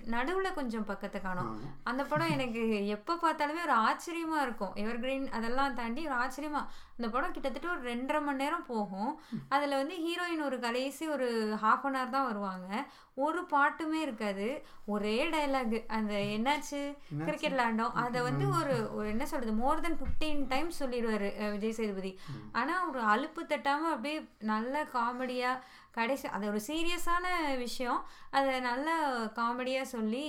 நடுவுல 0.10 0.54
கொஞ்சம் 0.54 0.86
பக்கத்தை 0.86 1.22
காணும். 1.22 1.62
அந்த 1.84 2.04
படம் 2.04 2.30
எனக்கு 2.30 2.88
எப்போ 2.88 3.14
பார்த்தாலுமே 3.14 3.62
ஒரு 3.68 3.76
ஆச்சரியமா 3.88 4.38
இருக்கும். 4.42 4.74
எவர் 4.76 5.00
கிரீன் 5.00 5.30
அதெல்லாம் 5.30 5.74
தாண்டி 5.74 6.08
ஒரு 6.08 6.16
ஆச்சரியமா. 6.16 6.62
அந்த 6.98 7.10
படம் 7.10 7.32
கிட்டத்தட்ட 7.32 7.70
ஒரு 7.70 7.94
ரெண்டரை 7.94 8.22
மணி 8.22 8.44
நேரம் 8.44 8.66
போகும். 8.66 9.20
அதுல 9.50 9.78
வந்து 9.78 9.96
ஹீரோயின் 9.96 10.46
ஒரு 10.46 10.60
கடைசி 10.60 11.08
ஒரு 11.08 11.58
ஹாஃப் 11.64 11.86
அன் 11.90 11.96
ஹவர் 11.96 12.16
தான் 12.18 12.26
வருவாங்க. 12.26 12.86
ஒரு 13.26 13.42
பாட்டுமே 13.54 14.00
இருக்காது. 14.06 14.48
ஒரே 14.94 15.16
டயலாக் 15.34 15.76
அந்த 15.98 16.14
என்னாச்சு? 16.36 16.82
கிரிக்கெட் 17.26 17.56
விளாண்டோம். 17.56 17.98
அதை 18.04 18.20
வந்து 18.28 18.46
ஒரு 18.60 18.76
ஒரு 18.96 19.08
என்ன 19.14 19.26
சொல்றது? 19.32 19.54
மோர் 19.62 19.84
தென் 19.86 20.00
ஃபிஃப்டீன் 20.02 20.42
டைம்ஸ் 20.54 20.82
சொல்லிடுவாரு 20.84 21.30
விஜய் 21.52 21.78
சேதுபதி. 21.80 22.14
ஆனா 22.52 22.76
ஒரு 22.90 23.02
அலுப்பு 23.14 23.44
தட்டாம 23.52 23.90
அப்படியே 23.94 24.18
நல்ல 24.54 24.84
காமெடியா 24.96 25.52
கடைசி 25.98 26.28
அது 26.36 26.46
ஒரு 26.48 26.60
சீரியஸான 26.68 27.26
விஷயம். 27.58 28.02
அதை 28.38 28.60
நல்ல 28.70 28.92
காமெடியா 29.40 29.82
சொல்லி 29.96 30.28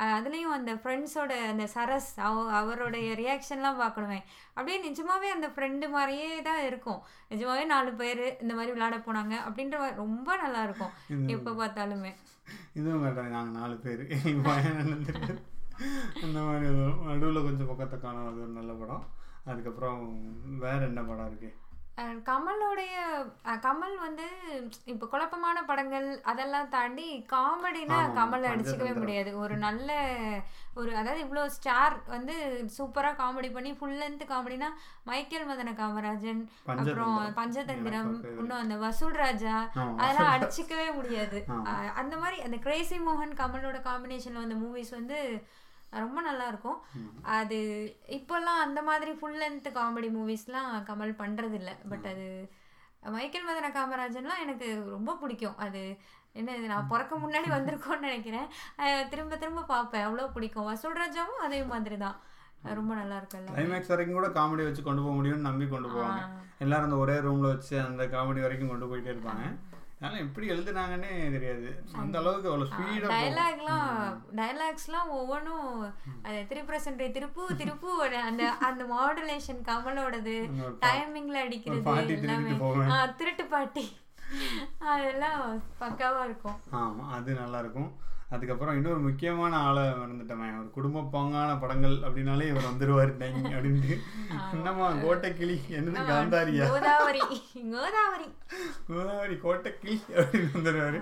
அதுலயும் 0.00 0.52
அந்த 0.52 0.74
ஃப்ரெண்ட்ஸோட 0.74 1.28
அந்த 1.28 1.68
சரஸ் 1.74 2.20
அவ 2.20 2.52
அவருடைய 2.52 3.12
ரியாக்ஷன்லாம் 3.12 3.80
பார்க்கணுமே. 3.80 4.22
அப்படியே 4.48 4.92
நிஜமாவே 4.92 5.28
அந்த 5.32 5.48
ஃப்ரெண்டு 5.48 5.90
மாதிரியே 5.90 6.42
தான் 6.42 6.64
இருக்கும். 6.64 7.02
நிஜமாவே 7.30 7.64
நாலு 7.64 7.92
பேர் 7.92 8.36
இந்த 8.40 8.54
மாதிரி 8.54 8.72
விளையாட 8.72 9.02
போனாங்க 9.02 9.34
அப்படின்ற 9.48 9.78
மாதிரி 9.78 9.96
ரொம்ப 9.96 10.36
நல்லா 10.36 10.62
இருக்கும். 10.62 10.90
எப்போ 11.26 11.50
பார்த்தாலுமே. 11.50 12.14
இதுவும் 12.72 13.04
கரெக்டாக 13.04 13.28
நாங்கள் 13.28 13.60
நாலு 13.60 13.76
பேர். 13.76 14.08
அந்த 16.22 16.40
மாதிரி 16.40 16.72
நடுவில் 17.06 17.42
கொஞ்சம் 17.42 17.66
பக்கத்தை 17.66 18.00
காணும். 18.00 18.26
அது 18.26 18.40
ஒரு 18.40 18.50
நல்ல 18.50 18.72
படம். 18.72 19.04
அதுக்கப்புறம் 19.44 20.20
வேற 20.58 20.84
என்ன 20.84 21.02
படம் 21.02 21.26
இருக்கு? 21.26 21.56
அஹ் 21.64 21.69
கமலோடைய 22.28 22.94
கமல் 23.64 23.96
வந்து 24.04 24.26
இப்போ 24.92 25.04
குழப்பமான 25.12 25.58
படங்கள் 25.70 26.08
அதெல்லாம் 26.30 26.72
தாண்டி 26.74 27.06
காமெடினா 27.32 27.98
கமல் 28.18 28.48
அடிச்சுக்கவே. 28.50 28.92
முடியாது 29.00 29.30
ஒரு 29.42 29.54
நல்ல 29.66 29.88
ஒரு 30.80 30.90
அதாவது 30.98 31.22
இவ்வளோ 31.24 31.44
ஸ்டார் 31.56 31.94
வந்து 32.14 32.34
சூப்பராக 32.76 33.18
காமெடி 33.20 33.48
பண்ணி 33.54 33.70
ஃபுல் 33.78 33.96
லென்த் 34.02 34.24
காமெடினா 34.32 34.68
மைக்கேல் 35.08 35.48
மதன 35.50 35.74
காமராஜன் 35.80 36.42
அப்புறம் 36.76 37.16
பஞ்சதந்திரம். 37.38 38.12
இன்னும் 38.40 38.62
அந்த 38.62 38.76
வசூல் 38.84 39.18
ராஜா. 39.24 39.56
அதெல்லாம் 40.02 40.32
அடிச்சுக்கவே 40.34 40.88
முடியாது 40.98 41.40
அந்த 42.02 42.14
மாதிரி 42.22 42.38
அந்த 42.48 42.58
கிரேசி 42.66 42.98
மோகன் 43.08 43.38
கமலோட 43.40 43.80
காம்பினேஷன்ல 43.88 44.44
வந்த 44.44 44.58
மூவிஸ் 44.64 44.94
வந்து 44.98 45.18
ரொம்ப 46.04 46.18
நல்லா 46.28 46.46
இருக்கும் 46.52 46.78
அது 47.38 47.58
இப்போல்லாம் 48.18 48.62
அந்த 48.64 48.80
மாதிரி 48.88 49.12
ஃபுல் 49.18 49.38
லென்த் 49.42 49.68
காமெடி 49.78 50.10
மூவிஸ்லாம் 50.16 50.70
கமல் 50.88 51.20
பண்றது 51.22 51.56
இல்ல 51.60 51.72
பட் 51.92 52.08
அது 52.12 52.26
மைக்கேல் 53.16 53.46
மதன 53.48 53.68
காமராஜன்லாம் 53.76 54.42
எனக்கு 54.44 54.66
ரொம்ப 54.96 55.10
பிடிக்கும். 55.20 55.58
அது 55.66 55.82
என்ன 56.40 56.56
இது 56.56 56.66
நான் 56.72 56.90
பிறக்க 56.90 57.16
முன்னாடி 57.22 57.48
வந்திருக்கோன்னு 57.54 58.08
நினைக்கிறேன். 58.08 58.48
திரும்ப 59.12 59.36
திரும்ப 59.42 59.62
பார்ப்பேன். 59.70 60.04
அவ்வளோ 60.08 60.26
பிடிக்கும். 60.34 60.68
வசூல் 60.70 61.00
ராஜாவும் 61.02 61.44
அதே 61.46 61.60
மாதிரி 61.72 61.96
தான். 62.04 62.18
ரொம்ப 62.78 62.92
நல்லா 63.00 63.16
இருக்கும் 63.18 63.46
கிளைமேக்ஸ் 63.56 63.92
வரைக்கும் 63.92 64.18
கூட 64.18 64.28
காமெடி 64.38 64.64
வச்சு 64.66 64.82
கொண்டு 64.88 65.02
போக 65.04 65.14
முடியும்னு 65.18 65.48
நம்பி 65.48 65.66
கொண்டு 65.68 65.90
போவாங்க. 65.94 66.22
எல்லாரும் 66.64 66.88
அந்த 66.88 66.98
ஒரே 67.04 67.16
ரூம்ல 67.26 67.52
வச்சு 67.54 67.74
அந்த 67.88 68.04
காமெடி 68.14 68.40
வரைக்கும் 68.46 68.72
கொண்டு 68.72 68.88
போயிட்டே 68.90 69.12
இருப்பாங்க. 69.14 69.44
அதனால 70.00 70.20
எப்படி 70.24 70.46
எழுதுனாங்கன்னே 70.52 71.08
தெரியாது. 71.32 71.70
அந்த 72.02 72.14
அளவுக்கு 72.20 72.48
அவ்வளோ 72.50 72.66
ஸ்பீடாக 72.70 73.10
டயலாக்லாம் 73.12 73.90
டயலாக்ஸ்லாம் 74.38 75.10
ஒவ்வொன்றும் 75.18 75.66
அது 76.26 76.38
திருப்பிரசன்ட் 76.50 77.02
திருப்பு 77.16 77.42
திருப்பு 77.60 77.90
அந்த 78.28 78.44
அந்த 78.68 78.84
மாடுலேஷன் 78.94 79.60
கமலோடது 79.68 80.36
டைமிங்ல 80.84 81.42
அடிக்கிறது 81.46 82.14
எல்லாமே. 82.16 82.54
திருட்டு 83.18 83.46
பாட்டி. 83.46 83.84
அதெல்லாம் 84.92 85.42
பக்காவா 85.80 86.22
இருக்கும். 86.24 86.58
ஆமாம் 86.80 87.12
அது 87.18 87.30
நல்லா 87.34 87.58
இருக்கும். 87.58 87.90
அதுக்கப்புறம் 88.34 88.76
இன்னொரு 88.78 89.00
முக்கியமான 89.06 89.52
ஆளை 89.68 89.82
மறந்துட்டேன் 89.82 90.58
ஒரு 90.58 90.70
குடும்ப 90.76 91.00
பாங்கான 91.14 91.54
படங்கள் 91.62 91.96
அப்படின்னாலே 92.06 92.46
இவர் 92.50 92.68
வந்துருவார் 92.68 93.12
டைங் 93.22 93.48
அப்படின்ட்டு. 93.56 93.94
என்னம்மா 94.52 94.88
கோட்டைக்கிளி? 95.04 95.56
என்னது 95.78 96.02
காந்தாரியா? 96.10 96.66
கோதாவரி. 96.72 97.22
கோதாவரி. 97.74 98.28
கோதாவரி 98.88 99.36
கோட்டைக்கிளி 99.46 99.96
அப்படின்னு 100.20 100.50
வந்துருவாரு. 100.56 101.00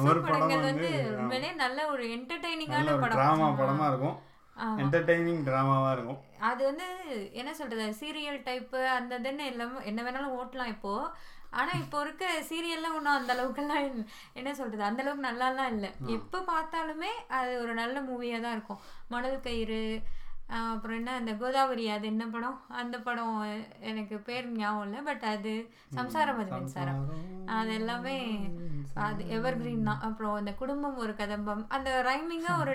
அவர் 0.00 0.20
படம் 0.20 0.30
படங்கள் 0.30 0.66
வந்து 0.70 1.54
நல்ல 1.64 1.86
ஒரு 1.94 2.04
என்டர்டைனிங்கான 2.16 2.88
ஒரு 2.90 3.02
படம். 3.04 3.18
ட்ராமா 3.18 3.48
படமா 3.60 3.88
இருக்கும். 3.92 4.16
என்டர்டைனிங் 4.82 5.44
ட்ராமாவா 5.48 5.92
இருக்கும். 5.92 6.20
அது 6.50 6.62
வந்து 6.64 6.86
என்ன 7.40 7.50
சொல்றது 7.60 7.84
சீரியல் 8.00 8.42
டைப்பு 8.48 8.80
அந்த 8.98 9.18
இதுன்னு 9.18 9.44
எல்லாமே 9.52 9.84
என்ன 9.90 10.00
வேணாலும் 10.02 10.36
ஓட்டலாம் 10.40 10.72
இப்போ. 10.76 10.94
ஆனா 11.58 11.72
இப்போ 11.82 11.98
இருக்க 12.04 12.24
சீரியல்லாம் 12.50 12.96
ஒன்றும் 12.98 13.18
அந்த 13.18 13.32
அளவுக்குலாம் 13.36 13.82
என்ன 14.40 14.50
சொல்றது? 14.60 14.82
அந்த 14.90 15.02
அளவுக்கு 15.02 15.28
நல்லாலாம் 15.28 15.72
இல்லை. 15.74 15.90
எப்போ 16.16 16.38
பார்த்தாலுமே 16.52 17.12
அது 17.38 17.52
ஒரு 17.62 17.74
நல்ல 17.82 17.96
மூவியா 18.08 18.38
தான் 18.44 18.56
இருக்கும். 18.56 18.82
மணல் 19.14 19.44
கயிறு 19.46 19.82
அப்புறம் 20.56 20.96
என்ன 20.96 21.10
அந்த 21.12 21.32
கோதாவரி 21.32 21.84
அது 21.88 22.06
என்ன 22.06 22.24
படம்? 22.26 22.56
அந்த 22.80 22.96
படம் 23.00 23.36
எனக்கு 23.90 24.16
பேர் 24.20 24.46
ஞாபகம் 24.52 24.86
இல்லை 24.86 25.00
பட் 25.02 25.24
அது 25.30 25.52
சம்சாரம் 25.94 26.40
அது 26.40 26.50
மின்சாரம். 26.54 27.04
அது 27.54 27.72
எல்லாமே 27.74 28.16
அது 29.04 29.28
எவர் 29.28 29.58
கிரீன் 29.58 29.84
தான். 29.84 30.02
அப்புறம் 30.02 30.34
அந்த 30.34 30.52
குடும்பம் 30.54 30.96
ஒரு 30.96 31.14
கதம்பம். 31.14 31.62
அந்த 31.68 31.90
ரைமிங்கா 32.08 32.52
ஒரு 32.62 32.74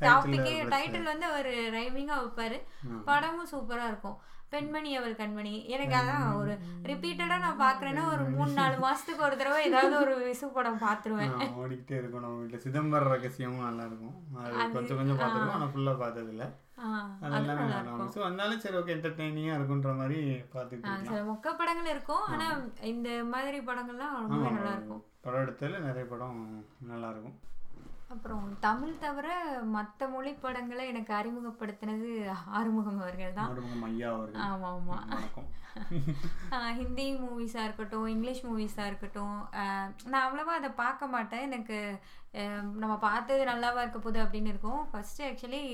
டாபிக்கே 0.00 0.54
டைட்டில் 0.72 1.10
வந்து 1.12 1.26
ஒரு 1.38 1.52
ரைமிங்கா 1.76 2.16
வைப்பாரு. 2.22 2.58
படமும் 3.04 3.50
சூப்பரா 3.52 3.86
இருக்கும். 3.88 4.16
பெண்மணி 4.50 4.90
அவள் 4.96 5.18
கண்மணி. 5.20 5.54
எனக்கு 5.66 5.94
அதான் 5.94 6.26
ஒரு 6.40 6.52
ரிப்பீட்டடா 6.84 7.36
நான் 7.38 7.62
பாக்குறேன்னா 7.62 8.04
ஒரு 8.12 8.24
மூணு 8.30 8.52
நாலு 8.52 8.76
மாசத்துக்கு 8.84 9.26
ஒரு 9.28 9.36
தடவை 9.36 9.62
ஏதாவது 9.64 9.96
ஒரு 9.96 10.14
விசு 10.22 10.46
படம் 10.52 10.82
பாத்துருவேன். 10.82 11.34
ஆ, 11.38 11.48
ஓடிக்கிட்டே 11.62 11.96
இருக்கும் 11.96 12.24
நம்ம 12.24 12.38
வீட்டில் 12.40 12.64
சிதம்பர 12.66 13.10
ரகசியமும் 13.14 13.66
நல்லா 13.66 13.86
இருக்கும். 13.86 14.14
அது 14.40 14.72
கொஞ்சம் 14.72 15.00
கொஞ்சம் 15.00 15.20
பார்த்துருக்கோம் 15.20 15.58
ஆனால் 15.58 15.72
ஃபுல்லாக 15.74 15.98
பார்த்ததில்ல. 16.04 16.46
ஸோ 16.78 18.18
அதனால 18.26 18.52
சரி 18.62 18.76
ஓகே 18.80 18.94
என்டர்டெய்னிங்காக 18.94 19.58
இருக்குன்ற 19.58 19.92
மாதிரி 19.96 20.18
பார்த்துட்டு 20.54 20.88
ஆஹ் 20.90 21.06
சில 21.08 21.20
மொக்க 21.28 21.54
படங்கள் 21.56 21.92
இருக்கும். 21.94 22.24
ஆனா 22.32 22.46
இந்த 22.92 23.10
மாதிரி 23.32 23.58
படங்கள்லாம் 23.68 24.16
ரொம்ப 24.26 24.48
நல்லா 24.50 24.72
இருக்கும். 24.76 25.02
படம் 25.24 25.42
எடுத்ததில் 25.44 25.86
நிறைய 25.86 26.06
படம் 26.06 26.40
நல்லா 26.90 27.10
இருக்கும். 27.10 27.36
அப்புறம் 28.14 28.44
தமிழ் 28.60 29.00
தவிர 29.00 29.28
மற்ற 29.72 30.08
மொழி 30.08 30.32
படங்களை 30.42 30.84
எனக்கு 30.86 31.12
அறிமுகப்படுத்தினது 31.14 32.10
ஆறுமுகம் 32.58 33.00
அவர்கள் 33.00 33.36
தான். 33.38 33.48
ஆறுமுகம் 33.48 33.86
ஐயா 33.88 34.10
அவர்கள். 34.10 34.42
ஆமா 34.46 34.68
ஆமா. 34.74 34.98
வணக்கம். 35.12 35.48
ஆஹ் 36.56 36.74
ஹிந்தி 36.78 37.06
மூவிஸாக 37.22 37.66
இருக்கட்டும் 37.66 38.06
இங்கிலீஷ் 38.06 38.44
மூவிஸாக 38.46 38.90
இருக்கட்டும் 38.90 39.34
நான் 40.12 40.24
அவ்வளோவா 40.26 40.54
அதை 40.60 40.70
பார்க்க 40.78 41.06
மாட்டேன். 41.06 41.46
எனக்கு 41.48 41.78
நம்ம 42.82 42.94
பார்த்தது 43.00 43.42
நல்லாவா 43.44 43.82
இருக்க 43.82 44.00
போகுது 44.00 44.20
அப்படின்னு 44.24 44.52
இருக்கும். 44.54 44.82
ஃபஸ்ட்டு 44.92 45.26
ஆக்சுவலி 45.28 45.64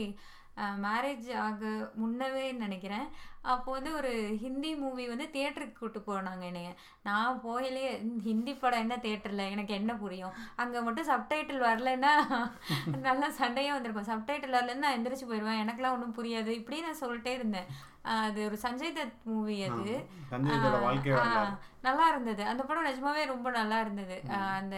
மேரேஜ் 0.56 1.28
ஆக 1.36 1.62
முன்னவே 2.00 2.52
நினைக்கிறேன். 2.52 3.06
அப்போ 3.42 3.72
வந்து 3.72 3.94
ஒரு 3.96 4.10
ஹிந்தி 4.42 4.74
மூவி 4.74 5.08
வந்து 5.08 5.26
தியேட்டருக்கு 5.34 5.78
கூட்டு 5.78 6.00
போனாங்க 6.06 6.40
என்னைய. 6.40 6.70
நான் 7.02 7.40
போயிலே 7.40 7.84
ஹிந்தி 8.26 8.54
படம் 8.54 8.78
என்ன 8.78 8.96
தியேட்டரில் 8.96 9.50
எனக்கு 9.50 9.74
என்ன 9.74 9.94
புரியும்? 9.94 10.34
அங்கே 10.56 10.80
மட்டும் 10.80 11.08
சப்டைட்டில் 11.10 11.64
வரலன்னா 11.68 12.12
நல்லா 13.06 13.28
சண்டையாக 13.40 13.76
வந்திருக்கும். 13.76 14.10
சப்டைட்டில் 14.12 14.56
வரலன்னா 14.58 14.84
நான் 14.86 14.98
எந்திரிச்சு 14.98 15.28
போயிடுவேன் 15.30 15.62
எனக்கெல்லாம் 15.64 15.96
ஒன்றும் 15.96 16.16
புரியாது. 16.18 16.52
இப்படி 16.60 16.80
நான் 16.80 17.00
சொல்லிட்டே 17.00 17.32
இருந்தேன். 17.34 17.70
அது 18.02 18.44
ஒரு 18.44 18.58
சஞ்சய் 18.62 18.96
தத் 18.98 19.18
மூவி 19.24 19.56
அது. 19.64 19.96
நல்லா 21.82 22.08
இருந்தது. 22.08 22.44
அந்த 22.44 22.62
படம் 22.62 22.88
நிஜமாவே 22.90 23.24
ரொம்ப 23.24 23.50
நல்லா 23.50 23.80
இருந்தது. 23.80 24.16
அந்த 24.58 24.76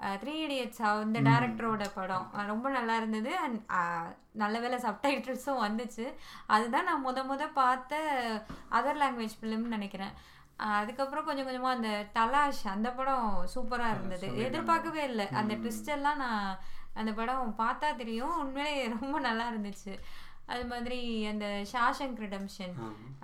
த்ரீ 0.00 0.32
இடியட்ஸ் 0.46 0.82
அந்த 0.82 1.20
டேரக்டரோட 1.30 1.84
படம். 1.94 2.26
ரொம்ப 2.46 2.70
நல்லா 2.70 2.96
இருந்தது. 2.96 3.36
அண்ட் 3.44 3.58
நல்ல 4.42 4.58
வேளை 4.64 4.78
சப்டைட்டில்ஸும் 4.78 5.62
வந்துச்சு. 5.66 6.06
அதுதான் 6.46 6.88
நான் 6.90 7.06
முத 7.06 7.18
முத 7.30 7.52
பார்த்த 7.52 8.00
அதர் 8.78 9.00
லாங்குவேஜ் 9.02 9.36
ஃபிலிம்னு 9.40 9.74
நினைக்கிறேன். 9.76 10.14
அதுக்கப்புறம் 10.56 11.24
கொஞ்சம் 11.24 11.44
கொஞ்சமாக 11.44 11.76
அந்த 11.76 11.90
தலாஷ் 12.18 12.62
அந்த 12.74 12.90
படம் 12.90 13.46
சூப்பராக 13.54 13.94
இருந்தது. 13.96 14.28
எதிர்பார்க்கவே 14.46 15.04
இல்லை. 15.04 15.28
அந்த 15.40 15.54
ட்விஸ்ட் 15.54 15.90
எல்லாம் 15.96 16.16
நான் 16.16 16.58
அந்த 16.94 17.12
படம் 17.12 17.54
பார்த்தா 17.58 17.88
தெரியும். 17.96 18.38
உண்மையிலே 18.38 18.88
ரொம்ப 18.88 19.20
நல்லா 19.28 19.46
இருந்துச்சு. 19.50 19.94
அது 20.52 20.64
மாதிரி 20.70 20.98
அந்த 21.30 21.46
ஷாஷங்க் 21.72 22.18
ரிடம்ஷன் 22.24 22.74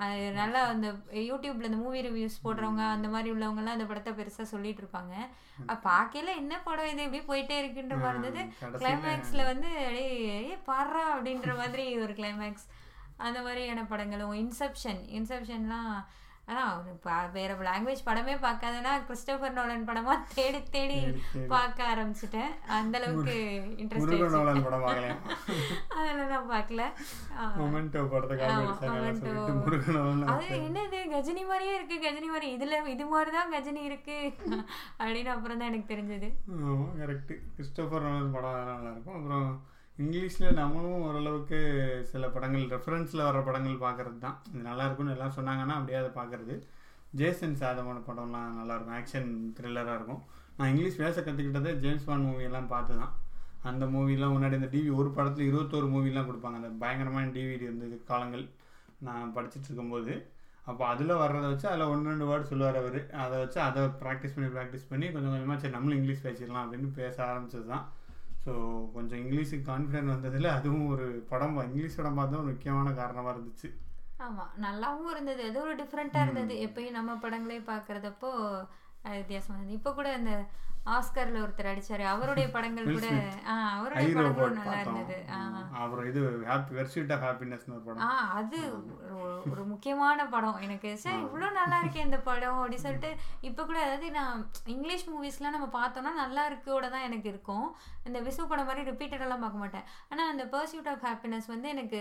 அது 0.05 0.21
நல்லா 0.39 0.61
அந்த 0.75 0.89
யூடியூப்ல 1.29 1.69
இந்த 1.71 1.81
மூவி 1.83 2.01
ரிவ்யூஸ் 2.07 2.37
போடுறவங்க 2.45 2.85
அந்த 2.97 3.09
மாதிரி 3.15 3.29
உள்ளவங்கலாம் 3.35 3.77
அந்த 3.77 3.87
படத்தை 3.91 4.13
பெருசா 4.19 4.45
சொல்லிட்டு 4.53 4.83
இருப்பாங்க. 4.83 5.15
பார்க்கல 5.89 6.35
என்ன 6.43 6.55
படம் 6.69 6.91
இது? 6.93 7.03
இப்படி 7.09 7.23
போயிட்டே 7.31 7.57
இருக்குன்ற 7.63 7.97
மாதிரி 8.05 8.19
இருந்தது. 8.19 8.43
கிளைமேக்ஸ்ல 8.83 9.45
வந்து 9.53 9.71
ஏ 10.05 10.57
பாடுறா 10.71 11.03
அப்படின்ற 11.15 11.57
மாதிரி 11.61 11.85
ஒரு 12.05 12.15
கிளைமேக்ஸ் 12.21 12.67
அந்த 13.27 13.39
மாதிரியான 13.47 13.85
படங்களும். 13.93 14.35
இன்செப்ஷன் 14.45 15.03
இன்செப்ஷன்லாம் 15.19 15.93
அதான் 16.51 16.71
ஒரு 16.79 16.93
ப- 17.03 17.29
வேற 17.33 17.55
லாங்குவேஜ் 17.61 18.07
படமே 18.07 18.35
பார்க்காதனா 18.39 19.05
கிறிஸ்டோபர் 19.05 19.53
நோலன் 19.53 19.89
படமா 19.89 20.15
தேடி 20.35 20.63
தேடி 20.71 20.99
பார்க்க 21.49 21.85
ஆரம்பிச்சிட்டேன். 21.87 22.53
அந்த 22.69 22.99
அளவுக்கு 22.99 23.35
இன்ட்ரெஸ்ட் 23.79 23.99
நோலன் 24.31 24.63
படம் 24.63 24.85
அதெல்லாம் 25.91 26.29
நான் 26.29 26.51
பார்க்கல. 26.51 26.83
அது 30.27 30.45
என்னது 30.61 30.99
கஜினி 31.11 31.47
மாதிரியே 31.47 31.75
இருக்கு 31.75 31.99
கஜினி 31.99 32.27
மாதிரி. 32.27 32.57
இதுல 32.57 32.87
இது 32.87 33.07
மாதிரி 33.07 33.31
தான் 33.31 33.53
கஜினி 33.53 33.83
இருக்கு. 33.83 34.19
அப்படின்னு 34.99 35.27
அப்புறம் 35.27 35.59
தான் 35.59 35.69
எனக்கு 35.69 35.95
தெரிஞ்சது. 35.95 36.31
கரெக்டு 36.99 37.35
கிறிஸ்டோபர் 37.55 38.03
நோலன் 38.03 38.31
படம் 38.31 38.65
நல்லா 38.65 38.91
இருக்கும். 38.91 39.15
அப்புறம் 39.15 39.49
இங்கிலீஷில் 40.03 40.59
நம்மளும் 40.59 41.03
ஓரளவுக்கு 41.07 41.59
சில 42.11 42.25
படங்கள் 42.35 42.65
ரெஃபரன்ஸில் 42.75 43.27
வர 43.29 43.39
படங்கள் 43.49 43.83
பார்க்கறது 43.87 44.19
தான் 44.25 44.37
இது 44.51 44.63
நல்லாயிருக்குன்னு 44.69 45.15
எல்லாம் 45.17 45.35
சொன்னாங்கன்னா 45.39 45.75
அப்படியே 45.79 45.99
அதை 46.03 46.11
பார்க்கறது 46.21 46.55
ஜேசன் 47.21 47.59
சாதமான 47.63 47.99
படம்லாம் 48.09 48.59
நல்லாயிருக்கும். 48.61 48.97
ஆக்ஷன் 48.99 49.29
த்ரில்லராக 49.57 49.97
இருக்கும். 49.99 50.23
நான் 50.57 50.71
இங்கிலீஷ் 50.73 51.01
பேச 51.03 51.17
கற்றுக்கிட்டதே 51.27 51.73
ஜேம்ஸ் 51.85 52.07
பாண்ட் 52.09 52.27
மூவியெல்லாம் 52.29 52.71
பார்த்து 52.75 52.99
தான் 53.03 53.15
அந்த 53.71 53.85
மூவிலாம் 53.95 54.35
முன்னாடி 54.35 54.59
இந்த 54.61 54.71
டிவி 54.75 54.91
ஒரு 55.01 55.11
படத்தில் 55.17 55.49
இருபத்தோரு 55.51 55.87
மூவிலாம் 55.95 56.29
கொடுப்பாங்க. 56.29 56.59
அந்த 56.63 56.71
பயங்கரமான 56.83 57.33
டிவிடி 57.37 57.67
இருந்தது 57.69 57.97
காலங்கள். 58.11 58.45
நான் 59.07 59.35
படிச்சுட்டு 59.37 59.69
இருக்கும்போது. 59.71 60.15
அப்போ 60.71 60.83
அதில் 60.93 61.21
வர்றதை 61.23 61.47
வச்சு 61.53 61.67
அதில் 61.71 61.91
ஒன்று 61.93 62.11
ரெண்டு 62.13 62.29
வேர்டு 62.31 62.51
சொல்லுவார் 62.51 62.79
அவர். 62.83 63.01
அதை 63.25 63.37
வச்சு 63.43 63.59
அதை 63.69 63.83
ப்ராக்டிஸ் 64.03 64.35
பண்ணி 64.37 64.51
ப்ராக்டிஸ் 64.57 64.91
பண்ணி 64.91 65.07
கொஞ்சம் 65.15 65.33
கொஞ்சமாக 65.35 65.59
சரி 65.63 65.75
நம்மளும் 65.77 65.99
இங்கிலீஷ் 66.01 66.27
பேசிடலாம் 66.27 66.65
அப்படின்னு 66.65 66.91
பேச 67.01 67.17
ஆரம்பிச்சது 67.31 67.67
தான் 67.75 67.85
ஸோ 68.45 68.53
கொஞ்சம் 68.95 69.21
இங்கிலீஷுக்கு 69.23 69.65
கான்ஃபிடென்ட் 69.71 70.13
வந்ததில் 70.15 70.55
அதுவும் 70.57 70.87
ஒரு 70.89 71.07
படம் 71.31 71.57
இங்கிலீஷ் 71.69 71.99
படம் 71.99 72.19
பார்த்தா 72.19 72.41
ஒரு 72.43 72.53
முக்கியமான 72.53 72.93
காரணமாக 72.93 73.35
இருந்துச்சு. 73.37 73.69
ஆமா 74.27 74.45
நல்லாவும் 74.65 75.11
இருந்தது. 75.11 75.43
அது 75.49 75.59
ஒரு 75.63 75.75
டிஃப்ரெண்டா 75.75 76.21
இருந்தது. 76.23 76.55
எப்பயும் 76.67 76.97
நம்ம 76.99 77.17
படங்களே 77.25 77.59
பார்க்கறதப்போ 77.73 78.31
அது 79.03 79.17
வித்தியாசமா 79.17 79.57
இருந்தது. 79.57 79.79
இப்போ 79.81 79.91
கூட 79.99 80.09
அந்த 80.15 80.33
ஆஸ்கர்ல 80.87 81.39
ஒருத்தர் 81.41 81.71
அடிச்சாரு. 81.71 82.05
அவருடைய 82.05 82.51
படங்கள் 82.55 82.93
கூட 82.93 83.07
அவருடைய 83.45 84.15
படங்களும் 84.15 84.37
ரோபோட் 84.37 84.63
நல்லா 84.65 84.81
இருந்தது. 84.81 85.17
அப்புறம் 85.73 86.07
இது 86.07 86.21
ஹாப்பி 86.49 86.73
வெர்ஷீட் 86.73 87.13
ஆஃப் 87.17 87.25
ஹாப்பினஸ்னு 87.25 87.71
ஒரு 87.71 87.81
படம். 87.81 88.03
ஆ 88.03 88.33
அது 88.33 88.59
ஒரு- 89.47 89.67
முக்கியமான 89.67 90.27
படம். 90.27 90.57
எனக்கு 90.61 90.99
சே 90.99 91.11
இவ்வளோ 91.11 91.53
நல்லா 91.53 91.83
இருக்கே 91.83 91.97
இந்த 91.97 92.19
படம் 92.19 92.57
அப்படி 92.57 92.77
சொல்லிட்டு 92.77 93.11
இப்போ 93.41 93.65
கூட 93.65 93.79
அதாவது 93.79 94.11
நான் 94.11 94.41
இங்கிலீஷ் 94.65 95.07
மூவிஸ்லாம் 95.09 95.51
நம்ம 95.51 95.69
பார்த்தோம்னா 95.73 96.15
நல்லா 96.15 96.53
இருக்கோட 96.53 96.91
தான் 96.91 97.01
எனக்கு 97.01 97.29
இருக்கும். 97.29 97.77
இந்த 98.05 98.21
விசு 98.21 98.47
படம் 98.49 98.67
மாதிரி 98.67 98.91
ரிப்பீட்டடெல்லாம் 98.91 99.41
பார்க்க 99.41 99.59
மாட்டேன். 99.59 99.85
ஆனால் 100.09 100.31
அந்த 100.31 100.45
பர்சியூட் 100.45 100.89
ஆஃப் 100.89 101.05
ஹாப்பினஸ் 101.05 101.47
வந்து 101.47 101.69
எனக்கு 101.69 102.01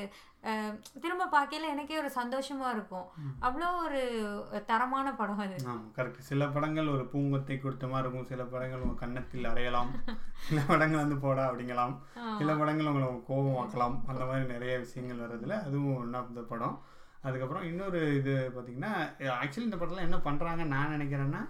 திரும்ப 1.01 1.25
பார்க்கையில 1.31 1.67
எனக்கே 1.69 1.97
ஒரு 1.97 2.11
சந்தோஷமா 2.15 2.71
இருக்கும். 2.71 3.05
அவ்வளோ 3.41 3.77
ஒரு 3.83 4.01
தரமான 4.65 5.15
படம் 5.15 5.37
அது. 5.37 5.55
கரெக்ட் 5.95 6.17
சில 6.19 6.47
படங்கள் 6.47 6.87
ஒரு 6.87 7.09
பூங்கொத்தை 7.13 7.61
கொடுத்த 7.61 7.87
மாதிரி 7.87 8.07
இருக்கும். 8.07 8.25
சில 8.25 8.43
படங்கள் 8.69 8.87
உங்கள் 8.87 9.01
கன்னத்தில் 9.03 9.45
அறையலாம். 9.45 9.91
சில 10.47 10.61
படங்கள் 10.67 10.99
வந்து 10.99 11.17
போடா 11.17 11.43
அப்படிங்கலாம். 11.51 11.93
சில 12.37 12.49
படங்கள் 12.55 12.85
உங்களை 12.85 13.07
கோபம் 13.27 13.59
ஆக்கலாம். 13.61 13.95
அந்த 14.07 14.25
மாதிரி 14.25 14.45
நிறைய 14.45 14.73
விஷயங்கள் 14.77 15.21
வர்றதுல 15.23 15.53
அதுவும் 15.67 15.95
ஒன் 15.95 16.13
ஆஃப் 16.13 16.35
த 16.35 16.41
படம். 16.41 16.75
அதுக்கப்புறம் 17.21 17.63
இன்னொரு 17.63 18.01
இது 18.17 18.33
பார்த்தீங்கன்னா 18.55 18.91
ஆக்சுவலி 19.39 19.65
இந்த 19.67 19.77
படத்தில் 19.77 20.05
என்ன 20.05 20.17
பண்ணுறாங்கன்னு 20.17 20.73
நான் 20.75 20.93
நினைக்கிறேன்னா 20.95 21.41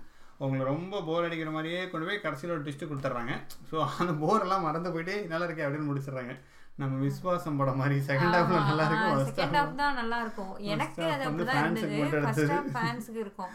உங்களை 0.45 0.63
ரொம்ப 0.71 1.01
போர் 1.07 1.25
அடிக்கிற 1.27 1.49
மாதிரியே 1.55 1.79
கொண்டு 1.91 2.05
போய் 2.07 2.23
கடைசியில் 2.25 2.53
ஒரு 2.55 2.63
ட்விஸ்ட்டு 2.65 2.89
கொடுத்துட்றாங்க. 2.89 3.33
ஸோ 3.69 3.75
அந்த 4.01 4.13
போரெல்லாம் 4.21 4.65
மறந்து 4.67 4.93
போயிட்டு 4.95 5.15
நல்லா 5.31 5.47
இருக்கே 5.47 5.65
அப்படின்னு 5.67 5.89
முடிச்சிடுறாங்க. 5.89 6.35
நம்ம 6.81 6.97
விஸ்வாசம் 7.05 7.57
படம் 7.59 7.79
மாதிரி 7.81 7.95
செகண்ட் 8.09 8.35
ஹாஃப்ல 8.37 8.59
நல்லா 8.69 8.83
இருக்கும் 8.89 9.17
செகண்ட் 9.31 9.57
ஹாஃப் 9.59 9.73
தான் 9.81 9.97
நல்லா 10.01 10.17
இருக்கும். 10.25 10.53
எனக்கு 10.73 11.01
அது 11.15 11.25
அப்படிதான் 11.29 11.59
இருந்தது. 11.63 11.97
ஃபர்ஸ்ட். 12.25 12.53
ஹாஃப் 12.53 12.69
ஃபேன்ஸ்க்கு 12.75 13.19
இருக்கும். 13.25 13.51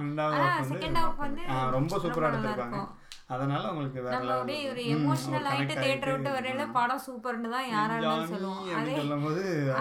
ரெண்டாவது 0.00 0.40
ஹாஃப் 1.02 1.22
வந்து 1.26 1.44
ரொம்ப 1.76 2.00
சூப்பரா 2.04 2.30
இருக்கும். 2.32 2.88
அதனால 3.32 3.62
உங்களுக்கு 3.72 4.00
வேற 4.04 4.12
நம்ம 4.14 4.26
level 4.26 4.36
அப்படியே 4.36 4.62
ஒரு 4.70 4.82
எமோஷனல் 4.94 5.46
ஆயிட்டு 5.50 5.74
தியேட்டர் 5.80 6.12
விட்டு 6.12 6.30
வரையில. 6.34 6.64
படம் 6.76 7.02
சூப்பர்னு 7.06 7.52
தான் 7.54 7.68
யாராலும் 7.74 8.30
சொல்லுவோம். 8.32 8.62
அதே 8.78 8.94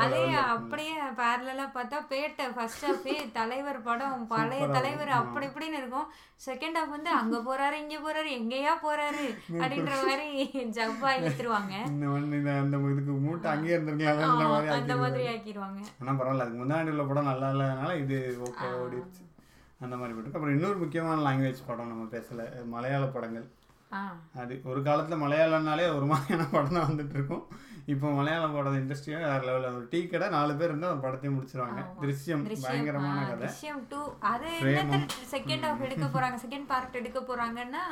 அதே. 0.04 0.22
அப்படியே 0.54 0.94
பேரலா 1.20 1.66
பார்த்தா 1.78 2.00
பேட்டை 2.12 2.46
ஃபர்ஸ்ட் 2.56 2.86
ஹாஃபே 2.88 3.16
தலைவர் 3.40 3.80
படம் 3.88 4.28
பழைய 4.34 4.68
தலைவர். 4.78 5.12
அப்படி 5.20 5.48
இப்படின்னு 5.52 5.80
இருக்கும். 5.82 6.08
செகண்ட் 6.48 6.78
ஹாஃப் 6.80 6.96
வந்து 6.96 7.12
அங்க 7.20 7.38
போறாரு 7.48 7.76
இங்க 7.84 7.98
போறாரு 8.06 8.30
எங்கேயா 8.40 8.76
போறாரு 8.86 9.26
அப்படின்ற 9.62 9.96
மாதிரி 10.04 10.28
ஜப்பா 10.78 11.10
இழுத்துருவாங்க. 11.20 11.74
அந்த 12.62 12.78
இதுக்கு 12.94 13.16
மூட்டை 13.26 13.50
அங்கேயே 13.52 13.78
மாதிரி 14.54 14.72
அந்த. 14.78 14.96
மாதிரி 15.04 15.26
ஆக்கிடுவாங்க 15.34 15.80
ஆனால் 16.00 16.18
பரவாயில்ல 16.22 16.46
அதுக்கு 16.46 16.64
முன்னாடி 16.64 16.94
உள்ள 16.96 17.06
படம் 17.12 17.30
நல்லா 17.32 17.50
இல்லாதனால 17.54 17.92
இது 18.04 18.18
ஓகே 18.48 18.70
ஓடிடுச்சு 18.82 19.24
அந்த 19.86 19.96
மாதிரி 20.00 20.14
போட்டு. 20.16 20.36
அப்புறம் 20.36 20.56
இன்னொரு 20.58 20.78
முக்கியமான 20.84 21.24
லாங்குவேஜ் 21.28 21.68
படம் 21.72 21.92
நம்ம 21.94 22.06
பேசல 22.16 22.44
மலையாள 22.76 23.04
படங்கள். 23.18 23.48
அது 24.42 24.54
ஒரு 24.72 24.80
காலத்தில் 24.88 25.22
மலையாளம்னாலே 25.24 25.86
ஒரு 25.96 26.06
மாதிரியான 26.12 26.44
படம் 26.54 26.76
தான் 26.78 26.90
வந்துட்டு 26.90 27.16
இருக்கும் 27.18 27.44
இப்போ 27.94 28.08
மலையாள 28.18 28.46
படம் 28.54 28.78
இண்டஸ்ட்ரியாக 28.82 29.30
வேறு 29.32 29.48
லெவலில் 29.48 29.76
ஒரு 29.78 29.86
டீ 29.94 30.00
கடை 30.12 30.28
நாலு 30.36 30.54
பேர் 30.60 30.72
இருந்தால் 30.72 30.94
ஒரு 30.94 31.02
படத்தையும் 31.06 31.36
முடிச்சிருவாங்க. 31.38 31.82
திருஷ்யம் 32.04 32.46
பயங்கரமான 32.66 33.24
கதை. 33.30 33.42
திருஷ்யம் 33.44 33.82
டூ 33.92 34.02
அது 34.32 34.52
செகண்ட் 35.34 35.66
ஹாஃப் 35.68 35.86
எடுக்க 35.88 36.08
போறாங்க? 36.16 36.38
செகண்ட் 36.46 36.70
பார்ட் 36.72 37.00
எடுக்க 37.02 37.22
போறாங்கன்னா 37.30 37.84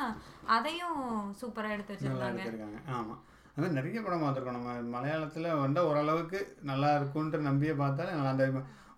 அதையும் 0.56 1.00
சூப்பரா 1.40 1.74
எடுத்து 1.76 1.94
எடுத்திருக்காங்க. 1.96 2.80
ஆமாம் 2.98 3.20
அது 3.56 3.76
நிறைய 3.78 4.00
படம் 4.06 4.24
பார்த்துருக்கோம். 4.24 4.58
நம்ம 4.58 4.74
மலையாளத்தில் 4.96 5.56
வந்து 5.64 5.80
ஓரளவுக்கு 5.90 6.40
நல்லா 6.70 6.90
இருக்கும்ன்ட்டு 6.98 7.48
நம்பியே 7.50 7.74
பார்த்தாலே 7.82 8.14
நல்லா 8.18 8.34
அந்த 8.36 8.46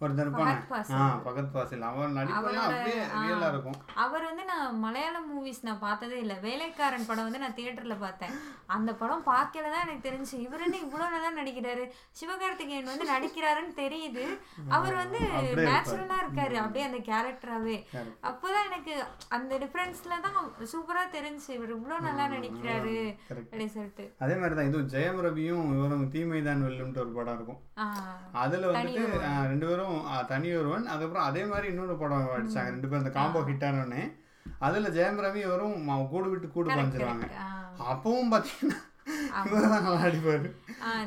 ஒருத்தர் 0.04 0.30
பகத் 1.26 1.50
பாசில். 1.54 1.82
அவன் 1.88 2.16
நடிப்பெல்லாம் 2.18 3.68
அவர் 4.04 4.24
வந்து 4.28 4.44
நான் 4.50 4.78
மலையாளம் 4.84 5.28
மூவிஸ் 5.32 5.60
நான் 5.68 5.82
பார்த்ததே 5.84 6.16
இல்லை. 6.24 6.36
வேலைக்காரன் 6.46 7.06
படம் 7.08 7.26
வந்து 7.26 7.42
நான் 7.44 7.56
தியேட்டர்ல 7.58 7.96
பார்த்தேன். 8.04 8.32
அந்த 8.76 8.90
படம் 9.02 9.24
பார்க்கல 9.32 9.70
தான் 9.74 9.84
எனக்கு 9.86 10.06
தெரிஞ்சு 10.08 10.34
இவர் 10.46 10.64
என்ன 10.66 10.80
இவ்வளோ 10.86 11.06
நல்லா 11.14 11.30
நடிக்கிறாரு. 11.40 11.84
சிவகார்த்திகேயன் 12.20 12.90
வந்து 12.92 13.06
நடிக்கிறாருன்னு 13.12 13.74
தெரியுது. 13.82 14.24
அவர் 14.76 14.96
வந்து 15.02 15.20
அப்படியே 15.38 15.68
நேச்சுரலா 15.70 16.18
இருக்காரு. 16.24 16.56
அப்படியே 16.62 16.86
அந்த 16.88 17.00
கேரக்டராகவே. 17.10 17.78
அப்போதான் 18.30 18.66
எனக்கு 18.70 18.94
அந்த 19.38 19.52
டிஃப்ரென்ஸ்ல 19.64 20.20
தான் 20.26 20.38
சூப்பரா 20.74 21.04
தெரிஞ்சு 21.16 21.50
இவர் 21.58 21.74
இவ்வளோ 21.76 21.98
நல்லா 22.08 22.26
நடிக்கிறாரு 22.36 22.96
அப்படின்னு 23.36 23.74
சொல்லிட்டு. 23.76 24.06
அதே 24.24 24.34
மாதிரி 24.40 24.56
தான் 24.58 24.70
இதுவும் 24.70 24.90
ஜெயம் 24.94 25.22
ரவியும் 25.28 25.70
இவரும் 25.76 26.06
தீமைதான் 26.16 26.66
வெல்லும்ட்டு 26.68 27.02
ஒரு 27.04 27.12
படம் 27.18 27.36
இருக்கும். 27.38 27.60
அதில் 28.42 28.70
வந்துட்டு 28.70 29.04
ரெண்டு 29.52 29.66
பேரும் 29.70 29.91
தனி 30.30 30.48
ஒருவன். 30.60 30.86
அதுக்கப்புறம் 30.92 31.28
அதே 31.28 31.42
மாதிரி 31.52 31.66
இன்னொரு 31.72 31.96
படம் 32.02 32.28
அடிச்சாங்க 32.36 32.72
ரெண்டு 32.74 32.88
பேரும் 32.88 33.04
அந்த 33.04 33.14
காம்போ 33.18 33.42
ஹிட் 33.48 33.66
ஆனோடனே 33.68 34.04
அதில் 34.66 34.94
ஜெயம் 34.96 35.20
ரவி 35.26 35.42
வரும் 35.52 35.76
கூடு 36.12 36.28
விட்டு 36.30 36.48
கூடு 36.54 36.70
பாஞ்சிருவாங்க. 36.78 37.28
அப்பவும் 37.92 38.32
பார்த்தீங்கன்னா 38.32 38.78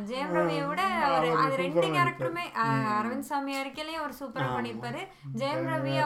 ஜெயம் 0.09 0.35
ரவியை 0.37 0.63
விட 0.69 0.81
அவர் 1.07 1.25
அவர் 1.29 1.41
அது 1.45 1.55
ரெண்டு 1.63 1.87
கேரக்டருமே 1.95 2.45
அரவிந்த் 2.97 3.29
சாமி 3.31 3.53
அறிக்கையிலையும் 3.61 4.03
அவர் 4.03 4.19
சூப்பரா 4.21 4.47
பண்ணியிருப்பாரு 4.55 5.01
ஜெயம் 5.41 5.67
ரவியா 5.73 6.05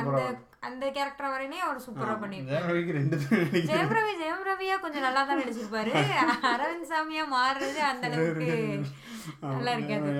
அந்த 0.00 0.20
அந்த 0.66 0.84
கேரக்டர் 0.96 1.32
வரையிலையும் 1.32 1.66
அவர் 1.66 1.84
சூப்பரா 1.86 2.14
பண்ணியிருப்பாரு 2.22 2.82
ஜெயம் 3.70 3.92
ரவி 3.96 4.12
ஜெயம் 4.22 4.44
ரவியா 4.50 4.76
கொஞ்சம் 4.84 5.04
நல்லா 5.06 5.22
தான் 5.28 5.40
நடிச்சிருப்பாரு. 5.40 5.92
அரவிந்த் 6.52 6.90
சாமியா 6.92 7.24
மாறுறது 7.34 7.80
அந்த 7.90 8.06
அளவுக்கு 8.10 8.48
நல்லா 9.54 9.72
இருக்காது. 9.76 10.10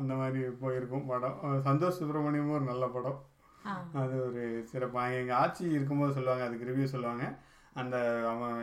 அந்த 0.00 0.14
மாதிரி 0.20 0.42
போயிருக்கும் 0.62 1.06
படம். 1.12 1.38
சந்தோஷ் 1.68 1.98
சுப்பிரமணியமும் 2.00 2.56
ஒரு 2.58 2.66
நல்ல 2.72 2.86
படம். 2.96 3.18
அது 4.02 4.16
ஒரு 4.26 4.42
சிறப்பாக 4.72 5.20
எங்கள் 5.20 5.38
ஆட்சி 5.42 5.64
இருக்கும்போது 5.76 6.16
சொல்லுவாங்க 6.18 6.44
அதுக்கு 6.48 6.68
ரிவ்யூ 6.70 6.88
சொல்லுவாங்க. 6.94 7.24
அந்த 7.80 7.96
அவன் 8.30 8.56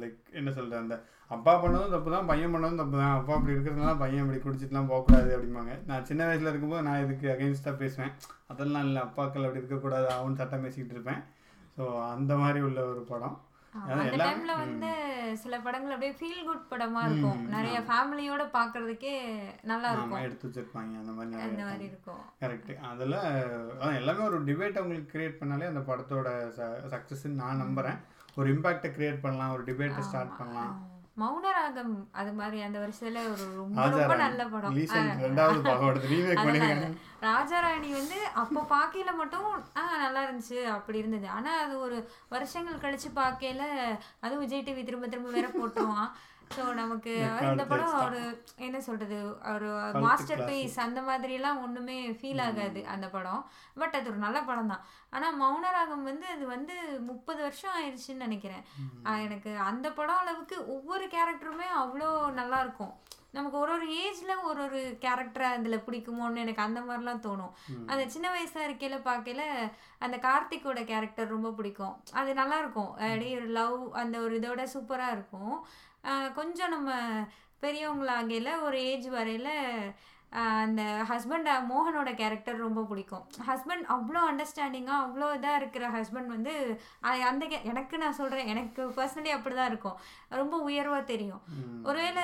லைக் 0.00 0.18
என்ன 0.38 0.48
சொல்கிறது 0.56 0.82
அந்த 0.84 0.96
அப்பா 1.34 1.52
பண்ணதும் 1.62 1.94
தப்பு 1.94 2.08
தான் 2.14 2.28
பையன் 2.30 2.54
பண்ணதும் 2.54 2.80
தப்பு 2.82 2.96
தான் 3.02 3.14
அப்பா 3.18 3.32
அப்படி 3.36 3.54
இருக்கிறதுனால 3.54 3.94
பையன் 4.02 4.24
இப்படி 4.24 4.40
குடிச்சிட்டுலாம் 4.46 4.90
போகக்கூடாது 4.90 5.30
அப்படிம்பாங்க. 5.36 5.74
நான் 5.90 6.08
சின்ன 6.08 6.26
வயசில் 6.28 6.50
இருக்கும்போது 6.50 6.86
நான் 6.88 7.04
இதுக்கு 7.04 7.28
அகெயின்ஸ்டாக 7.34 7.80
பேசுவேன். 7.84 8.12
அதெல்லாம் 8.52 8.84
இல்லை 8.88 9.00
அப்பாக்கள் 9.06 9.46
அப்படி 9.46 9.62
இருக்கக்கூடாது 9.62 10.08
அவன் 10.18 10.36
சட்டம் 10.40 10.66
பேசிக்கிட்டு 10.66 10.96
இருப்பேன். 10.96 11.22
ஸோ 11.76 11.84
அந்த 12.14 12.32
மாதிரி 12.42 12.60
உள்ள 12.68 12.82
ஒரு 12.92 13.02
படம். 13.12 13.38
அந்த 13.72 14.16
டைம்ல 14.22 14.54
வந்து 14.62 14.88
சில 15.42 15.58
படங்கள் 15.66 15.94
அப்படியே 15.94 16.14
ஃபீல் 16.18 16.46
குட் 16.48 16.66
படமா 16.72 17.02
இருக்கும். 17.08 17.38
நிறைய 17.54 17.76
ஃபேமிலியோட 17.88 18.42
பாக்குறதுக்கே 18.56 19.14
நல்லா 19.70 19.90
இருக்கும். 19.94 20.24
எடுத்து 20.26 20.48
வச்சிருப்பாங்க 20.48 21.00
அந்த 21.02 21.12
மாதிரி 21.18 21.42
அந்த 21.46 21.62
மாதிரி 21.68 21.84
இருக்கும். 21.90 22.22
கரெக்டு 22.42 22.74
அதில் 22.90 23.18
எல்லாமே 24.00 24.22
ஒரு 24.30 24.40
டிபேட் 24.50 24.80
அவங்களுக்கு 24.80 25.12
கிரியேட் 25.14 25.40
பண்ணாலே 25.40 25.72
அந்த 25.72 25.84
படத்தோட 25.90 26.28
சக்ஸஸ்ன்னு 26.94 27.42
நான் 27.42 27.62
நம்புகிறேன் 27.64 28.00
ஒரு 28.40 28.48
இம்பாக்டை 28.56 28.90
கிரியேட் 28.98 29.24
பண்ணலாம் 29.26 29.54
ஒரு 29.56 29.64
டிபேட்டை 29.70 30.04
ஸ்டார்ட் 30.10 30.38
பண்ணலாம். 30.40 30.74
மௌனராகம் 31.16 31.90
அது 32.12 32.32
மாதிரி 32.32 32.60
அந்த 32.60 32.78
வருஷத்துல 32.78 33.22
ஒரு 33.32 33.44
ரொம்ப 33.54 33.80
ரொம்ப. 33.96 34.14
நல்ல 34.16 34.42
படம். 34.46 34.76
ராஜாராணி 37.22 37.90
வந்து 37.92 38.18
அப்போ 38.34 38.60
பார்க்கையில 38.70 39.14
மட்டும் 39.16 39.46
ஆ 39.76 39.96
நல்லா 39.96 40.22
இருந்துச்சு 40.24 40.58
அப்படி 40.68 40.98
இருந்தது. 40.98 41.28
ஆனா 41.28 41.52
அது 41.58 41.80
ஒரு 41.80 41.98
வருஷங்கள் 42.28 42.82
கழிச்சு 42.84 43.10
பார்க்கையில 43.14 43.64
அதுவும் 44.20 44.38
விஜய் 44.38 44.62
டிவி 44.62 44.84
திரும்ப 44.84 45.08
திரும்ப 45.08 45.30
வேற 45.30 45.48
போட்டுருவான். 45.52 46.10
ஸோ 46.56 46.64
நமக்கு 46.80 47.12
இந்த 47.50 47.64
படம் 47.70 47.94
ஒரு 48.06 48.20
என்ன 48.66 48.78
சொல்றது? 48.88 49.18
ஒரு 49.52 49.68
மாஸ்டர் 50.04 50.44
பீஸ் 50.48 50.76
அந்த 50.86 51.00
மாதிரி 51.08 51.32
எல்லாம் 51.38 51.60
ஒண்ணுமே 51.64 51.98
ஃபீல் 52.18 52.42
ஆகாது 52.46 52.82
அந்த 52.94 53.06
படம். 53.14 53.42
பட் 53.82 53.96
அது 53.98 54.10
ஒரு 54.12 54.20
நல்ல 54.26 54.40
படம் 54.50 54.72
தான். 54.72 54.84
ஆனா 55.16 55.28
மௌனராகம் 55.42 56.08
வந்து 56.10 56.26
அது 56.34 56.44
வந்து 56.56 56.74
முப்பது 57.10 57.40
வருஷம் 57.46 57.76
ஆயிடுச்சுன்னு 57.78 58.26
நினைக்கிறேன். 58.26 58.64
எனக்கு 59.26 59.52
அந்த 59.70 59.86
படம் 60.00 60.22
அளவுக்கு 60.24 60.58
ஒவ்வொரு 60.76 61.06
கேரக்டருமே 61.16 61.68
அவ்வளோ 61.82 62.10
நல்லா 62.40 62.60
இருக்கும். 62.66 62.94
நமக்கு 63.36 63.56
ஒரு 63.60 63.72
ஒரு 63.76 63.86
ஏஜ்ல 64.04 64.32
ஒரு 64.48 64.60
ஒரு 64.64 64.80
கேரக்டரை 65.04 65.46
அதுல 65.56 65.76
பிடிக்குமோன்னு 65.84 66.42
எனக்கு 66.42 66.64
அந்த 66.64 66.80
மாதிரிலாம் 66.86 67.22
தோணும். 67.26 67.54
அந்த 67.90 68.02
சின்ன 68.14 68.26
வயசா 68.34 68.60
இருக்கையில 68.66 68.96
பார்க்கையில 69.06 69.44
அந்த 70.04 70.16
கார்த்திக்கோட 70.26 70.80
கேரக்டர் 70.90 71.34
ரொம்ப 71.36 71.52
பிடிக்கும். 71.58 71.94
அது 72.20 72.30
நல்லா 72.40 72.58
இருக்கும். 72.62 72.90
அப்படியே 72.98 73.38
ஒரு 73.38 73.48
லவ் 73.60 73.78
அந்த 74.02 74.18
ஒரு 74.26 74.34
இதோட 74.40 74.64
சூப்பரா 74.74 75.08
இருக்கும். 75.16 75.54
கொஞ்சம் 76.34 76.68
நம்ம 76.68 76.90
பெரியவங்களாகையில் 77.62 78.60
ஒரு 78.62 78.78
ஏஜ் 78.84 79.08
வரையில் 79.08 79.52
அந்த 80.32 81.04
ஹஸ்பண்ட் 81.08 81.48
மோகனோட 81.68 82.14
கேரக்டர் 82.14 82.56
ரொம்ப 82.56 82.82
பிடிக்கும். 82.82 83.26
ஹஸ்பண்ட் 83.48 83.84
அவ்வளோ 83.88 84.18
அண்டர்ஸ்டாண்டிங்காக 84.30 85.02
அவ்வளோ 85.04 85.24
இதாக 85.24 85.56
இருக்கிற 85.56 85.88
ஹஸ்பண்ட் 85.88 86.26
வந்து 86.26 86.80
அந்த 87.00 87.46
கே- 87.46 87.62
எனக்கு 87.62 87.98
நான் 87.98 88.12
சொல்கிறேன் 88.12 88.46
எனக்கு 88.46 88.88
பர்சனலி 88.88 89.28
அப்படி 89.28 89.54
தான் 89.54 89.66
இருக்கும். 89.66 89.96
ரொம்ப 90.28 90.58
உயர்வாக 90.58 91.02
தெரியும். 91.02 91.40
ஒருவேளை 91.84 92.22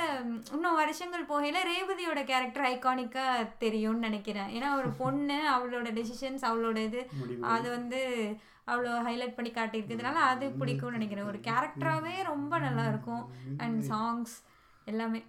இன்னும் 0.52 0.74
வருஷங்கள் 0.74 1.26
போகையில 1.26 1.54
ரேவதியோட 1.54 2.24
கேரக்டர் 2.24 2.64
ஐகானிக்காக 2.64 3.48
தெரியும்னு 3.58 3.98
நினைக்கிறேன். 3.98 4.62
ஏன்னா 4.62 4.76
ஒரு 4.76 4.88
பொண்ணு 4.88 5.50
அவளோட 5.50 5.84
டெசிஷன்ஸ் 5.84 6.40
அவளோட 6.40 6.76
இது 6.76 7.10
அது 7.40 7.70
வந்து 7.70 8.34
அவ்வளோ 8.66 8.94
ஹைலைட் 8.94 9.34
பண்ணி 9.34 9.50
காட்டியிருக்கிறதுனால 9.50 10.12
அது 10.12 10.48
பிடிக்கும்னு 10.48 10.90
நினைக்கிறேன். 10.90 11.24
ஒரு 11.24 11.38
கேரக்டராகவே 11.38 12.22
ரொம்ப 12.22 12.58
நல்லா 12.58 12.86
இருக்கும். 12.86 13.30
அண்ட் 13.58 13.84
சாங்ஸ் 13.90 14.44
எல்லாமே. 14.84 15.24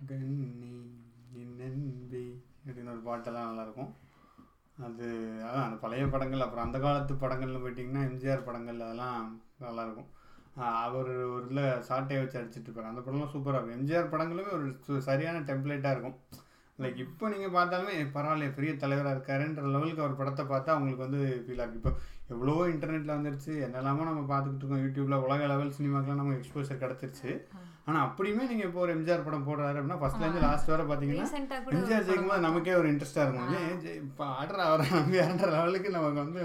அப்படின்னு 2.70 2.94
ஒரு 2.96 3.04
பாட்டெல்லாம் 3.10 3.50
நல்லாயிருக்கும். 3.50 3.92
அது 4.88 5.06
அதான் 5.48 5.66
அந்த 5.68 5.78
பழைய 5.84 6.04
படங்கள் 6.14 6.44
அப்புறம் 6.46 6.66
அந்த 6.68 6.78
காலத்து 6.84 7.14
படங்கள்னு 7.24 7.64
போயிட்டிங்கன்னா 7.64 8.04
எம்ஜிஆர் 8.10 8.48
படங்கள் 8.48 8.86
அதெல்லாம் 8.86 9.26
நல்லாயிருக்கும். 9.66 10.10
அவர் 10.86 11.10
ஒரு 11.34 11.44
இதில் 11.48 11.64
சாட்டையை 11.88 12.20
வச்சு 12.22 12.40
அடிச்சிட்டு 12.40 12.68
இருப்பார் 12.68 12.92
அந்த 12.92 13.02
படம்லாம் 13.04 13.34
சூப்பராக 13.34 13.60
இருக்கும். 13.60 13.78
எம்ஜிஆர் 13.80 14.14
படங்களுமே 14.14 14.52
ஒரு 14.58 15.02
சரியான 15.10 15.42
டெம்ப்ளேட்டாக 15.50 15.94
இருக்கும். 15.96 16.18
லைக் 16.84 17.00
இப்போ 17.06 17.30
நீங்கள் 17.32 17.54
பார்த்தாலுமே 17.56 17.96
பரவாயில்ல 18.16 18.46
பெரிய 18.58 18.72
தலைவராக 18.84 19.16
இருக்காருன்ற 19.16 19.64
லெவலுக்கு 19.76 20.04
அவர் 20.04 20.20
படத்தை 20.20 20.44
பார்த்தா 20.52 20.74
அவங்களுக்கு 20.76 21.06
வந்து 21.08 21.22
ஃபீல் 21.46 21.64
ஆகும் 21.64 21.80
இப்போ 21.80 21.92
எவ்வளவோ 22.34 22.64
இன்டர்நெட்டில் 22.74 23.16
வந்துருச்சு 23.16 23.54
என்னெல்லாமோ 23.66 24.06
நம்ம 24.10 24.22
பார்த்துக்கிட்டு 24.32 24.64
இருக்கோம். 24.64 24.84
யூடியூப்பில் 24.86 25.24
உலக 25.26 25.48
லெவல் 25.52 25.76
சினிமாக்கெலாம் 25.78 26.22
நமக்கு 26.22 26.40
எக்ஸ்போசர் 26.42 26.82
கிடச்சிருச்சு. 26.84 27.32
ஆனால் 27.90 28.06
அப்படியுமே 28.08 28.44
நீங்கள் 28.50 28.68
இப்போ 28.68 28.80
ஒரு 28.80 28.94
எம்ஜிஆர் 28.96 29.26
படம் 29.28 29.46
போடுறாரு 29.48 29.78
அப்படின்னா 29.80 30.00
ஃபர்ஸ்ட்லேருந்து 30.02 30.46
லாஸ்ட் 30.46 30.72
வரை 30.74 30.86
பார்த்தீங்கன்னா 30.86 31.28
எம்ஜிஆர் 31.78 32.08
ஜெயிக்கும் 32.08 32.32
போது 32.32 32.46
நமக்கே 32.48 32.74
ஒரு 32.80 32.90
இன்ட்ரெஸ்டாக 32.94 33.26
இருக்கும். 33.28 33.70
இப்போ 34.02 34.26
ஆடுற 34.40 34.60
அவரை 34.68 34.88
நம்பி 34.98 35.20
ஆடுற 35.24 35.50
லெவலுக்கு 35.56 35.90
நமக்கு 35.92 36.20
வந்து 36.26 36.44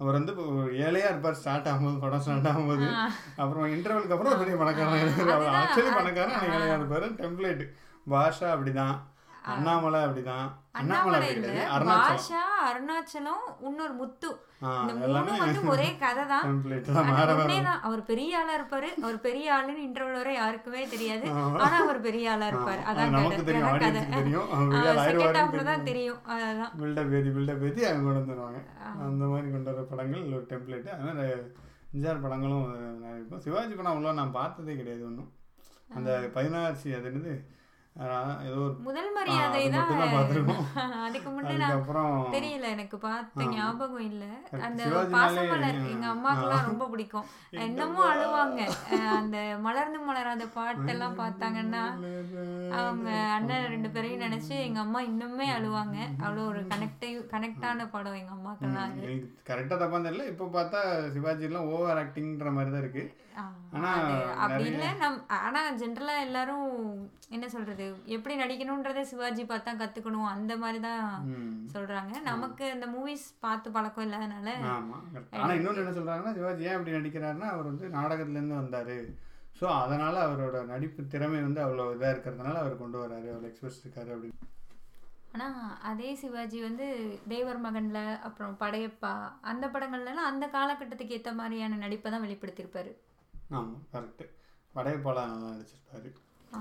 அவர் 0.00 0.12
வந்து 0.12 0.32
ஏழையா 0.86 1.10
இருப்பார். 1.10 1.34
ஸ்டார்ட் 1.34 1.66
ஆகும்போது 1.66 2.00
படம் 2.00 2.20
ஸ்டார்ட் 2.20 2.46
ஆகும்போது. 2.46 2.86
அப்புறம் 3.36 3.72
இன்டர்வலுக்கு 3.72 4.14
அப்புறம் 4.16 4.38
பெரிய 4.38 4.56
பணக்காரன். 4.56 5.18
அவர். 5.18 5.52
ஆக்சுவலி 5.52 5.94
பணக்காரன் 5.94 6.34
ஏழையா 6.34 6.78
இருப்பாரு. 6.80 7.08
டெம்ப்ளேட் 7.20 7.62
பாஷா 8.10 8.48
அப்படிதான். 8.54 8.98
அண்ணாமலை 9.44 10.00
அப்படிதான். 10.00 10.48
அண்ணாமலை 10.74 11.28
இல்ல. 11.34 11.52
அருணாச்சலம். 11.74 12.10
பாஷா 12.10 12.40
அருணாச்சலம் 12.66 13.46
இன்னொரு 13.68 13.94
முத்து. 14.00 14.28
இந்த 14.80 14.92
வந்து 15.12 15.60
ஒரே 15.74 15.86
கதை 16.02 16.24
தான் 16.32 16.44
அவர் 17.88 18.02
பெரிய 18.10 18.38
ஆளா 18.40 18.52
இருப்பாரு. 18.58 18.88
அவர் 19.04 19.18
பெரிய 19.26 19.46
ஆளுன்னு 19.56 19.84
இன்டர்வல் 19.86 20.18
வரை 20.20 20.34
யாருக்குமே 20.40 20.82
தெரியாது. 20.94 21.26
ஆனா 21.64 21.76
அவர் 21.84 22.00
பெரிய 22.08 22.32
ஆளா 22.34 22.48
இருப்பாரு. 22.52 22.82
அதான் 22.90 23.14
கதை. 23.84 24.02
தெரியும் 24.18 24.48
அதான் 24.58 25.00
செகண்ட் 25.08 25.40
ஹாஃப்ல 25.40 25.64
தான் 25.70 25.86
தெரியும். 25.90 26.20
பில்டப் 26.80 27.14
ஏத்தி 27.18 27.32
பில்டப் 27.38 27.64
ஏத்தி 27.68 27.84
அவங்க 27.88 28.04
கொண்டு 28.06 28.22
வந்துருவாங்க. 28.22 28.60
அந்த 29.08 29.24
மாதிரி 29.32 29.50
கொண்டு 29.56 29.70
வர 29.72 29.84
படங்கள் 29.92 30.24
ஒரு 30.38 30.46
டெம்ப்ளேட் 30.52 30.90
படங்களும் 32.26 32.66
நிறைய 32.96 33.18
இருக்கும். 33.18 33.42
சிவாஜி 33.46 33.74
படம் 33.74 33.94
அவ்வளோ 33.94 34.12
நான் 34.20 34.36
பார்த்ததே 34.40 34.76
கிடையாது 34.76 35.04
ஒன்றும் 35.10 35.30
அந்த 35.90 36.10
பதினாறு 36.34 36.66
அது 36.98 37.08
என்னது? 37.10 37.32
ஏதோ 37.96 38.58
முதல் 38.84 39.08
மரியாதை 39.14 39.62
தான். 39.72 39.88
அதுக்கு 41.06 41.30
முன்னே 41.30 41.54
நான் 41.54 41.64
அதுக்கப்புறம் 41.64 42.12
தெரியல 42.34 42.66
எனக்கு 42.74 42.96
பார்த்த. 42.98 43.46
ஞாபகம் 43.54 44.04
இல்ல. 44.08 44.24
அந்த 44.66 44.82
பாசமலர் 45.14 45.80
எங்க 45.92 46.06
அம்மாக்கெல்லாம் 46.12 46.68
ரொம்ப 46.68 46.86
பிடிக்கும். 46.92 47.26
இன்னமும் 47.66 48.08
அழுவாங்க. 48.10 48.60
அந்த 49.18 49.36
மலர்ந்து 49.66 50.00
மலராத 50.08 50.46
பாட்டெல்லாம் 50.56 51.18
பார்த்தாங்கன்னா 51.20 51.82
அவங்க 52.80 53.08
அண்ணன் 53.36 53.70
ரெண்டு 53.74 53.90
பேரையும் 53.90 54.24
நினைச்சு 54.26 54.54
எங்க 54.66 54.80
அம்மா 54.80 55.02
இன்னுமே 55.10 55.48
அழுவாங்க. 55.56 55.96
அவ்வளோ 56.24 56.44
ஒரு 56.52 56.62
கனெக்டிவ் 56.72 57.18
கனெக்டான 57.34 57.88
படம் 57.90 58.20
எங்க 58.20 58.34
அம்மாக்கெல்லாம் 58.38 58.94
கரெக்டாக 59.50 59.80
தப்பா 59.82 60.00
தெரியல. 60.00 60.26
இப்போ 60.32 60.46
பார்த்தா 60.56 60.82
சிவாஜிலாம் 61.16 61.70
ஓவர் 61.74 62.02
ஆக்டிங்ன்ற 62.04 62.52
மாதிரி 62.52 62.72
தான் 62.72 62.84
இருக்கு. 62.84 63.04
ஆனா 63.72 63.88
அது 63.96 64.14
அப்படி 64.36 64.62
நிறைய- 64.64 64.70
இல்லை 64.70 64.88
நம் 64.98 65.18
ஆனா 65.40 65.60
ஜென்ரலா 65.76 66.14
எல்லாரும் 66.20 66.66
என்ன 67.30 67.48
சொல்றது 67.48 67.84
எப்படி 68.08 68.34
நடிக்கணுன்றதை 68.36 69.02
சிவாஜி 69.04 69.44
பார்த்தா 69.44 69.72
கத்துக்கணும் 69.76 70.30
அந்த 70.30 70.56
மாதிரி 70.56 70.80
தான் 70.80 71.04
ம். 71.30 71.52
சொல்றாங்க. 71.74 72.14
நமக்கு 72.22 72.64
அந்த 72.70 72.86
மூவிஸ் 72.86 73.26
பார்த்து 73.40 73.70
பழக்கம் 73.70 74.06
இல்லாதனால. 74.06 74.48
ஆனா 75.36 75.52
இன்னொன்று 75.52 75.82
என்ன 75.82 75.96
சொல்றாங்கன்னா 75.96 76.34
சிவாஜி 76.34 76.64
ஏன் 76.64 76.76
அப்படி 76.76 76.96
நடிக்கிறாருன்னா 76.96 77.50
அவர் 77.50 77.66
வந்து 77.66 77.88
நாடகத்துல 77.88 78.38
இருந்து 78.38 78.60
வந்தாரு. 78.60 78.98
ஸோ 79.60 79.66
அதனால 79.78 80.14
அவரோட 80.26 80.66
நடிப்பு 80.66 81.06
திறமை 81.06 81.40
வந்து 81.42 81.60
அவ்வளோ 81.60 81.86
இதாக 81.94 82.12
இருக்கிறதுனால 82.12 82.56
அவர் 82.56 82.76
கொண்டு 82.76 82.98
வராரு 82.98 83.28
அவ்வளோ 83.30 83.48
எக்ஸ்பிரஸ் 83.48 83.82
இருக்காரு 83.82 84.10
அப்படின்னு. 84.14 84.38
ஆனா 85.32 85.46
அதே 85.82 86.14
சிவாஜி 86.14 86.60
வந்து 86.60 86.86
தேவர் 87.28 87.60
மகன்ல 87.60 87.98
அப்புறம் 88.20 88.56
படையப்பா 88.60 89.12
அந்த 89.42 89.66
படங்கள்லாம் 89.66 90.30
அந்த 90.30 90.46
காலகட்டத்துக்கு 90.48 91.16
ஏத்த 91.16 91.34
மாதிரியான 91.34 91.76
நடிப்பை 91.76 92.10
தான் 92.10 92.24
வெளிப்படுத்தியிருப்பாரு. 92.24 92.92
ஆமாம் 93.50 93.80
கரெக்டு 93.92 94.24
நல்லா 95.30 95.48
நடிச்சிருப்பாரு 95.50 96.10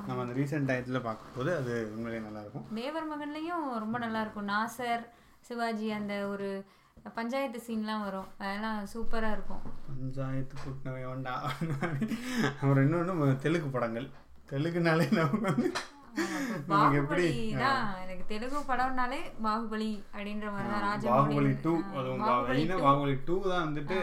நம்ம 0.08 0.22
அந்த 0.24 0.34
ரீசெண்ட் 0.40 0.70
டயத்தில் 0.70 1.06
பார்க்கும்போது 1.06 1.52
அது 1.60 1.74
உண்மையிலேயே 1.94 2.24
நல்லா 2.26 2.42
இருக்கும் 2.44 2.66
தேவர் 2.80 3.08
மகன்லயும் 3.12 3.66
ரொம்ப 3.84 3.98
நல்லா 4.04 4.20
இருக்கும் 4.22 4.50
நாசர் 4.52 5.04
சிவாஜி 5.48 5.88
அந்த 5.98 6.14
ஒரு 6.32 6.50
பஞ்சாயத்து 7.18 7.60
சீன்லாம் 7.66 8.02
வரும். 8.06 8.26
அதெல்லாம் 8.40 8.80
சூப்பரா 8.94 9.30
இருக்கும். 9.36 9.62
பஞ்சாயத்து 9.90 10.56
கூட்டினவை 10.64 11.04
வேண்டா 11.06 11.34
அப்புறம் 12.54 12.84
இன்னொன்று 12.86 13.14
தெலுங்கு 13.46 13.70
படங்கள். 13.76 14.08
தெலுங்குனாலே 14.50 15.06
நமக்கு 15.12 15.48
வந்து 15.50 15.70
பாகுபலி 16.70 17.30
தான் 17.62 17.82
எனக்கு 18.04 18.24
தெலுங்கு 18.32 18.62
படம்னாலே 18.70 19.20
பாகுபலி 19.46 19.90
அப்படின்ற 20.14 20.48
மாதிரி 20.54 20.70
தான் 20.74 20.86
ராஜமௌழி 20.88 21.16
பாகுபலி 21.16 21.54
டூ 21.66 21.74
அதுவும் 22.00 22.24
பாகுபலி 22.28 22.58
மெயினாக 22.60 22.76
2. 22.76 22.86
பாகுபலி 22.88 23.16
டூ 23.28 23.36
தான் 23.48 23.66
வந்துட்டு 23.68 23.98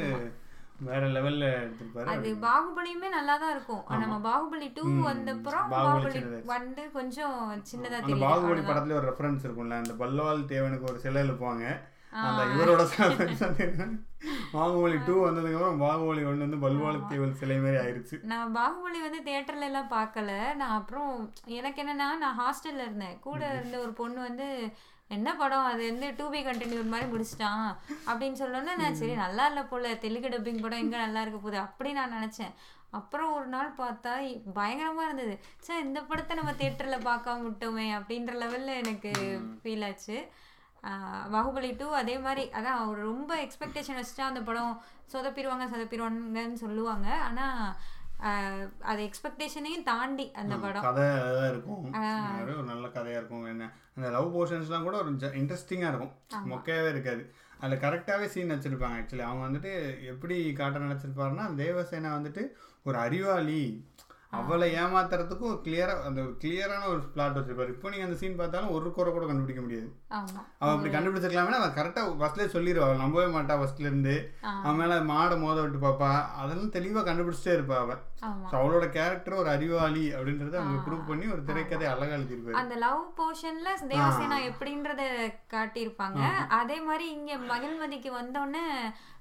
வேற 0.85 1.03
லெவல்ல 1.13 1.45
எடுத்திருப்பாரு 1.57 2.11
அது 2.13 2.31
பாகுபலியுமே 2.43 3.09
நல்லா 3.13 3.35
தான் 3.37 3.53
இருக்கும். 3.53 3.83
நம்ம 4.03 4.17
பாகுபலி 4.25 4.69
டூ 4.75 4.85
ம். 4.89 5.03
வந்தப்புறம் 5.07 5.69
பாகுபலி. 5.73 6.23
வந்து 6.51 6.83
கொஞ்சம் 6.93 7.37
சின்னதா 7.71 7.99
தெரியுது 8.01 8.25
பாகுபலி. 8.25 8.63
படத்துல 8.67 8.99
ஒரு 8.99 9.09
ரெஃபரன்ஸ் 9.11 9.45
இருக்கும்ல 9.45 9.83
அந்த 9.83 9.95
பல்வால் 10.01 10.49
தேவனுக்கு 10.51 10.91
ஒரு 10.91 11.01
சிலை 11.01 11.23
எழுப்புவாங்க 11.23 11.67
ஆ. 12.13 12.21
அந்த 12.27 12.43
இவரோட 12.53 12.83
பாகுபலி 14.53 14.99
டூ 15.03 15.15
வந்ததுக்கு 15.23 15.57
அப்புறம் 15.57 15.81
பாகுபலி 15.83 16.23
ஒன்று 16.25 16.45
வந்து 16.45 16.61
பல்வால் 16.63 17.01
தேவன் 17.11 17.35
சிலை 17.41 17.57
மாதிரி 17.59 17.79
ஆயிருச்சு 17.81 18.17
நான் 18.31 18.55
பாகுபலி 18.55 19.01
வந்து 19.03 19.21
தியேட்டர்ல 19.27 19.69
எல்லாம் 19.69 19.91
பார்க்கல 19.93 20.31
நான் 20.61 20.77
அப்புறம் 20.79 21.11
எனக்கு 21.57 21.81
என்னன்னா 21.83 22.09
நான் 22.19 22.39
ஹாஸ்டல்ல 22.41 22.87
இருந்தேன் 22.87 23.19
கூட 23.23 23.41
இருந்த 23.53 23.79
ஒரு 23.81 23.93
பொண்ணு 23.99 24.21
வந்து 24.23 24.49
என்ன 25.09 25.37
படம்? 25.37 25.65
அது 25.65 25.91
வந்து 25.91 26.15
டூ 26.17 26.31
பி 26.31 26.45
கண்டினியூ 26.45 26.87
மாதிரி 26.87 27.11
முடிச்சிட்டான் 27.11 27.67
அப்படின்னு 28.07 28.39
சொல்லணும்னா 28.43 28.77
நான் 28.77 28.95
சரி 28.95 29.15
நல்லா 29.15 29.47
இல்லை 29.47 29.63
போல. 29.63 29.95
தெலுங்கு 29.95 30.29
டப்பிங் 30.29 30.63
படம் 30.63 30.79
எங்க 30.79 30.97
நல்லா 30.97 31.21
இருக்க 31.21 31.39
போகுது 31.39 31.59
அப்படி 31.59 31.93
நான் 31.93 32.13
நினைச்சேன். 32.13 32.53
அப்புறம் 32.91 33.33
ஒரு 33.33 33.47
நாள் 33.47 33.75
பார்த்தா 33.79 34.13
இ- 34.29 34.41
பயங்கரமா 34.55 35.05
இருந்தது. 35.05 35.35
சே 35.59 35.79
இந்த 35.79 36.03
படத்தை 36.03 36.37
நம்ம 36.37 36.53
தியேட்டர்ல 36.53 36.99
பார்க்காம 37.09 37.47
விட்டோமே 37.47 37.87
அப்படின்ற 37.99 38.35
லெவல்ல 38.43 38.77
எனக்கு 38.77 39.13
ஃபீல் 39.63 39.87
ஆச்சு. 39.87 40.19
பாகுபலி 41.33 41.77
டூ 41.77 41.91
அதே 41.93 42.19
மாதிரி 42.19 42.49
அதான் 42.49 42.77
அவர் 42.81 42.99
ரொம்ப 42.99 43.37
எக்ஸ்பெக்டேஷன் 43.37 43.99
வச்சுட்டா 44.01 44.21
அந்த 44.21 44.41
படம் 44.41 44.75
சொதப்பிடுவாங்க 45.13 45.65
சொதப்பிடுவாங்கன்னு 45.73 46.53
சொல்லுவாங்க. 46.53 47.09
ஆனா 47.29 47.47
ஆஹ் 47.63 47.75
அது 48.91 49.01
எக்ஸ்பெக்டேஷனையும் 49.09 49.87
தாண்டி 49.91 50.27
அந்த 50.41 50.55
படம். 50.63 50.85
கதை 50.87 51.05
அதான் 51.05 51.51
இருக்கும். 51.53 51.83
ஒரு 52.43 52.63
நல்ல 52.73 52.87
கதையா 52.97 53.19
இருக்கும். 53.21 53.47
என்ன 53.53 53.73
அந்த 53.97 54.09
லவ் 54.17 54.31
போர்ஷன்ஸ்லாம் 54.37 54.87
கூட 54.89 54.97
ஒரு 55.03 55.11
இன்ட்ரெஸ்டிங்காக 55.41 55.91
இருக்கும். 55.93 56.15
மொக்கையாவே 56.53 56.89
இருக்காது. 56.95 57.25
அதில் 57.61 57.83
கரெக்டாகவே 57.85 58.27
சீன் 58.33 58.55
வச்சிருப்பாங்க 58.55 58.97
ஆக்சுவலி 59.01 59.25
அவங்க 59.27 59.45
வந்துட்டு 59.49 59.73
எப்படி 60.13 60.39
காட்ட 60.53 60.85
நினச்சிருப்பாருன்னா 60.87 61.45
தேவசேனா 61.63 62.11
வந்துட்டு 62.19 62.45
ஒரு 62.89 62.99
அறிவாளி. 63.05 63.63
அவளை 64.39 64.67
ஏமாத்துறதுக்கும் 64.75 65.61
கிளியராக 65.67 66.07
அந்த 66.09 66.21
ஒரு 66.27 66.35
கிளியரான 66.43 66.89
ஒரு 66.93 67.03
பிளாட் 67.15 67.37
வச்சிருப்பாரு. 67.37 67.75
இப்போ 67.75 67.91
நீங்கள் 67.91 68.09
அந்த 68.09 68.19
சீன் 68.23 68.41
பார்த்தாலும் 68.41 68.73
ஒரு 68.77 68.89
குறை 68.97 69.11
கூட 69.13 69.27
கண்டுபிடிக்க 69.27 69.63
முடியாது. 69.63 69.89
அவன் 70.11 70.35
அப்படி 70.65 70.89
கண்டுபிடிச்சிருக்கலாமே 70.91 71.57
அவன் 71.57 71.75
கரெக்டாக 71.77 72.11
ஃபர்ஸ்ட்லேயே 72.19 72.53
சொல்லிடுவா 72.53 72.85
அவள் 72.85 73.01
நம்பவே 73.01 73.29
மாட்டா 73.33 73.55
ஆ. 74.45 74.51
அவன் 74.61 74.79
மேலே 74.81 74.97
மாடை 75.09 75.37
மோத 75.41 75.57
விட்டு 75.61 75.79
பாப்பா. 75.81 76.11
அதெல்லாம் 76.41 76.75
தெளிவாக 76.77 77.07
கண்டுபிடிச்சிட்டே 77.09 77.57
இருப்பா 77.57 77.79
அவள் 77.81 78.03
ஸோ 78.45 78.55
அவளோட 78.59 78.85
கேரக்டர் 78.95 79.41
ஒரு 79.41 79.51
அறிவாளி 79.55 80.05
அப்படின்றத 80.15 80.57
அவங்க 80.61 80.79
ப்ரூவ் 80.85 81.09
பண்ணி 81.09 81.27
ஒரு 81.35 81.43
திரைக்கதை 81.49 81.87
அழகா 81.91 82.17
எழுதியிருப்பாரு. 82.19 82.59
அந்த 82.61 82.77
லவ் 82.85 83.03
போர்ஷன்ல 83.19 83.73
தேவசேனா 83.91 84.39
எப்படின்றத 84.51 85.03
காட்டியிருப்பாங்க. 85.55 86.23
அதே 86.59 86.79
மாதிரி 86.87 87.07
இங்க 87.17 87.33
மகிழ்மதிக்கு 87.51 88.13
வந்தோடனே 88.15 88.65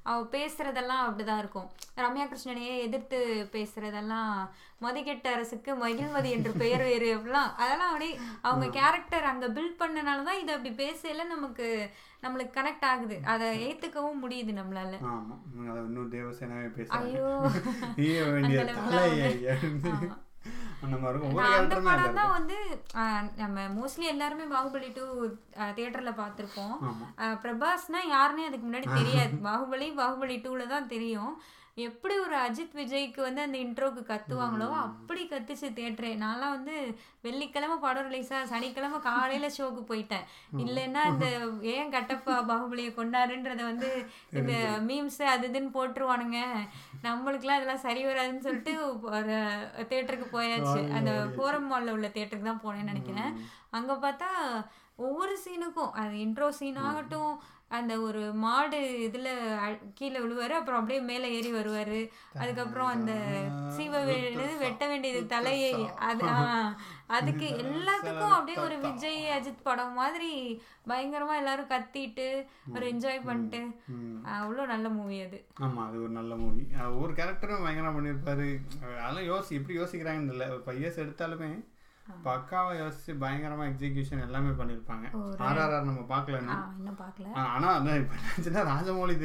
அவ 0.06 0.18
பேசுறதெல்லாம் 0.34 1.04
அப்படிதான் 1.06 1.40
இருக்கும். 1.42 1.68
ரம்யா 1.98 2.26
கிருஷ்ணனையே 2.28 2.74
எதிர்த்து 2.84 3.20
பேசுறதெல்லாம் 3.56 4.32
மதிக்கெட்ட 4.82 5.28
அரசுக்கு 5.34 5.72
மகிழ்மதி 5.80 6.30
என்று 6.34 6.52
பெயர் 6.60 6.84
வேறு 6.86 7.08
அப்படிலாம் 7.14 7.52
அதெல்லாம் 7.60 7.92
அப்படியே 7.92 8.14
அவங்க 8.44 8.66
கேரக்டர் 8.76 9.30
அங்க 9.30 9.48
பில்ட் 9.56 9.80
பண்ணனால 9.80 10.26
தான் 10.28 10.42
இது 10.42 10.52
அப்படி 10.56 10.72
பேசல 10.78 11.26
நமக்கு 11.28 11.68
நம்மளுக்கு 12.24 12.58
கனெக்ட் 12.58 12.86
ஆகுது. 12.92 13.18
அதை 13.26 13.48
ஏத்துக்கவும் 13.68 14.22
முடியுது 14.24 14.52
நம்மளால. 14.60 14.94
ஆமா. 15.14 15.36
உம், 15.56 15.68
அதை 15.72 15.82
இன்னும் 15.84 16.12
தேவசேனாவே 16.12 16.70
வேண்டிய 18.30 18.62
அந்த 21.58 21.76
படம் 21.86 22.18
தான் 22.18 22.34
வந்து 22.38 22.58
நம்ம 23.42 23.62
மோஸ்ட்லி 23.78 24.06
எல்லாருமே 24.06 24.46
பாகுபலி 24.56 24.90
டூ 24.98 25.06
தியேட்டர்ல 25.78 26.12
பார்த்திருப்போம். 26.20 26.76
பிரபாஸ்னா 27.44 28.02
யாருன்னே 28.16 28.48
அதுக்கு 28.50 28.68
முன்னாடி 28.68 28.88
தெரியாது. 29.00 29.36
பாகுபலி 29.48 29.88
பாகுபலி 30.02 30.38
டூல 30.46 30.68
தான் 30.68 30.88
தெரியும். 30.88 31.32
எப்படி 31.84 32.16
ஒரு 32.26 32.36
அஜித் 32.44 32.76
விஜய்க்கு 32.80 33.20
வந்து 33.26 33.42
அந்த 33.46 33.58
இன்ட்ரோக்கு 33.64 34.02
கத்துவாங்களோ 34.10 34.68
அப்படி 34.84 35.24
கத்துச்சு 35.32 35.68
தியேட்டரே. 35.78 36.12
நான்லாம் 36.22 36.54
வந்து 36.58 36.76
வெள்ளிக்கிழமை 37.26 37.76
படம் 37.82 38.08
ரிலீஸா 38.10 38.38
சனிக்கிழமை 38.52 39.00
காலையில 39.08 39.48
ஷோக்கு 39.58 39.82
போயிட்டேன். 39.90 40.24
இல்லைன்னா 40.64 41.02
இந்த 41.14 41.28
ஏன் 41.74 41.92
கட்டப்பா 41.96 42.36
பாகுபலியை 42.52 42.92
கொண்டாருன்றத 43.00 43.62
வந்து 43.72 43.90
இந்த 44.40 44.54
மீம்ஸ் 44.88 45.20
அது 45.34 45.50
இதுன்னு 45.50 45.76
போட்டுருவானுங்க. 45.78 46.40
நம்மளுக்குலாம் 47.08 47.60
இதெல்லாம் 47.60 47.86
சரி 47.88 48.04
வராதுன்னு 48.06 48.46
சொல்லிட்டு 48.48 48.76
ஒரு 49.18 49.36
தேட்டருக்கு 49.92 50.30
போயாச்சு. 50.38 50.80
அந்த 51.00 51.12
ஃபோரம் 51.36 51.70
மால்ல 51.74 51.98
உள்ள 51.98 52.10
தேட்டருக்கு 52.18 52.52
தான் 52.52 52.66
போனேன்னு 52.66 52.92
நினைக்கிறேன். 52.94 53.34
அங்க 53.80 53.94
பார்த்தா 54.06 54.32
ஒவ்வொரு 55.06 55.34
சீனுக்கும் 55.44 55.96
அது 56.02 56.14
இன்ட்ரோ 56.26 56.48
சீன் 56.58 56.78
ஆகட்டும் 56.90 57.34
அந்த 57.72 57.94
ஒரு 58.00 58.22
மாடு 58.44 58.80
இதுல 59.06 59.30
கீழே 59.98 60.20
விழுவாரு. 60.20 60.54
அப்புறம் 60.58 60.80
அப்படியே 60.80 61.00
மேலே 61.10 61.28
ஏறி 61.38 61.52
வருவாரு. 61.54 62.00
அதுக்கப்புறம் 62.42 62.90
அந்த 62.96 63.14
சீவ 63.78 63.94
வெட்ட 64.64 64.84
வேண்டியது 64.88 65.22
தலையை 65.34 65.72
அது 66.10 66.28
அதுக்கு 67.18 67.48
எல்லாத்துக்கும் 67.64 68.36
அப்படியே 68.36 68.58
ஒரு 68.66 68.76
விஜய் 68.86 69.20
அஜித் 69.36 69.66
படம் 69.68 69.98
மாதிரி 70.00 70.32
பயங்கரமா 70.90 71.34
எல்லாரும் 71.42 71.72
கத்திட்டு 71.74 72.28
ஒரு 72.76 72.86
என்ஜாய் 72.94 73.26
பண்ணிட்டு. 73.28 73.62
அவ்வளோ 74.38 74.66
நல்ல 74.74 74.88
மூவி 74.98 75.18
அது. 75.28 75.40
ஆமா 75.66 75.82
அது 75.88 75.98
ஒரு 76.06 76.14
நல்ல 76.20 76.36
மூவி 76.36 76.64
ஒவ்வொரு 76.90 77.14
கேரக்டரும் 77.14 77.66
பயங்கரமா 77.68 77.96
பண்ணியிருப்பாரு 77.98 78.50
அதெல்லாம் 79.00 79.30
யோசி 79.32 79.60
எப்படி 79.60 79.80
யோசிக்கிறாங்கன்னு 79.80 80.52
ஒரு 80.56 80.66
ஃபைவ் 80.68 80.82
இயர்ஸ் 80.84 81.04
எடுத்தாலுமே 81.06 81.52
பக்காவா 82.26 82.72
யோசிச்சு 82.76 83.12
பயங்கரமா 83.22 83.64
எக்ஸிகியூஷன் 83.66 84.24
எல்லாமே 84.24 84.52
பண்ணியிருப்பாங்க 84.52 85.06
ஒரு- 85.20 85.38
ஆர்ஆர்ஆர் 85.46 85.88
நம்ம 85.88 86.02
பார்க்கல 86.10 86.38
ஆ, 86.48 86.58
இன்னும். 86.74 86.98
பார்க்கல. 87.00 87.28
ஆனா 87.46 87.68
அதான் 87.76 88.00
இப்போ 88.02 88.16
நினச்சுன்னா 88.20 88.64
ராஜமௌழி 88.70 89.16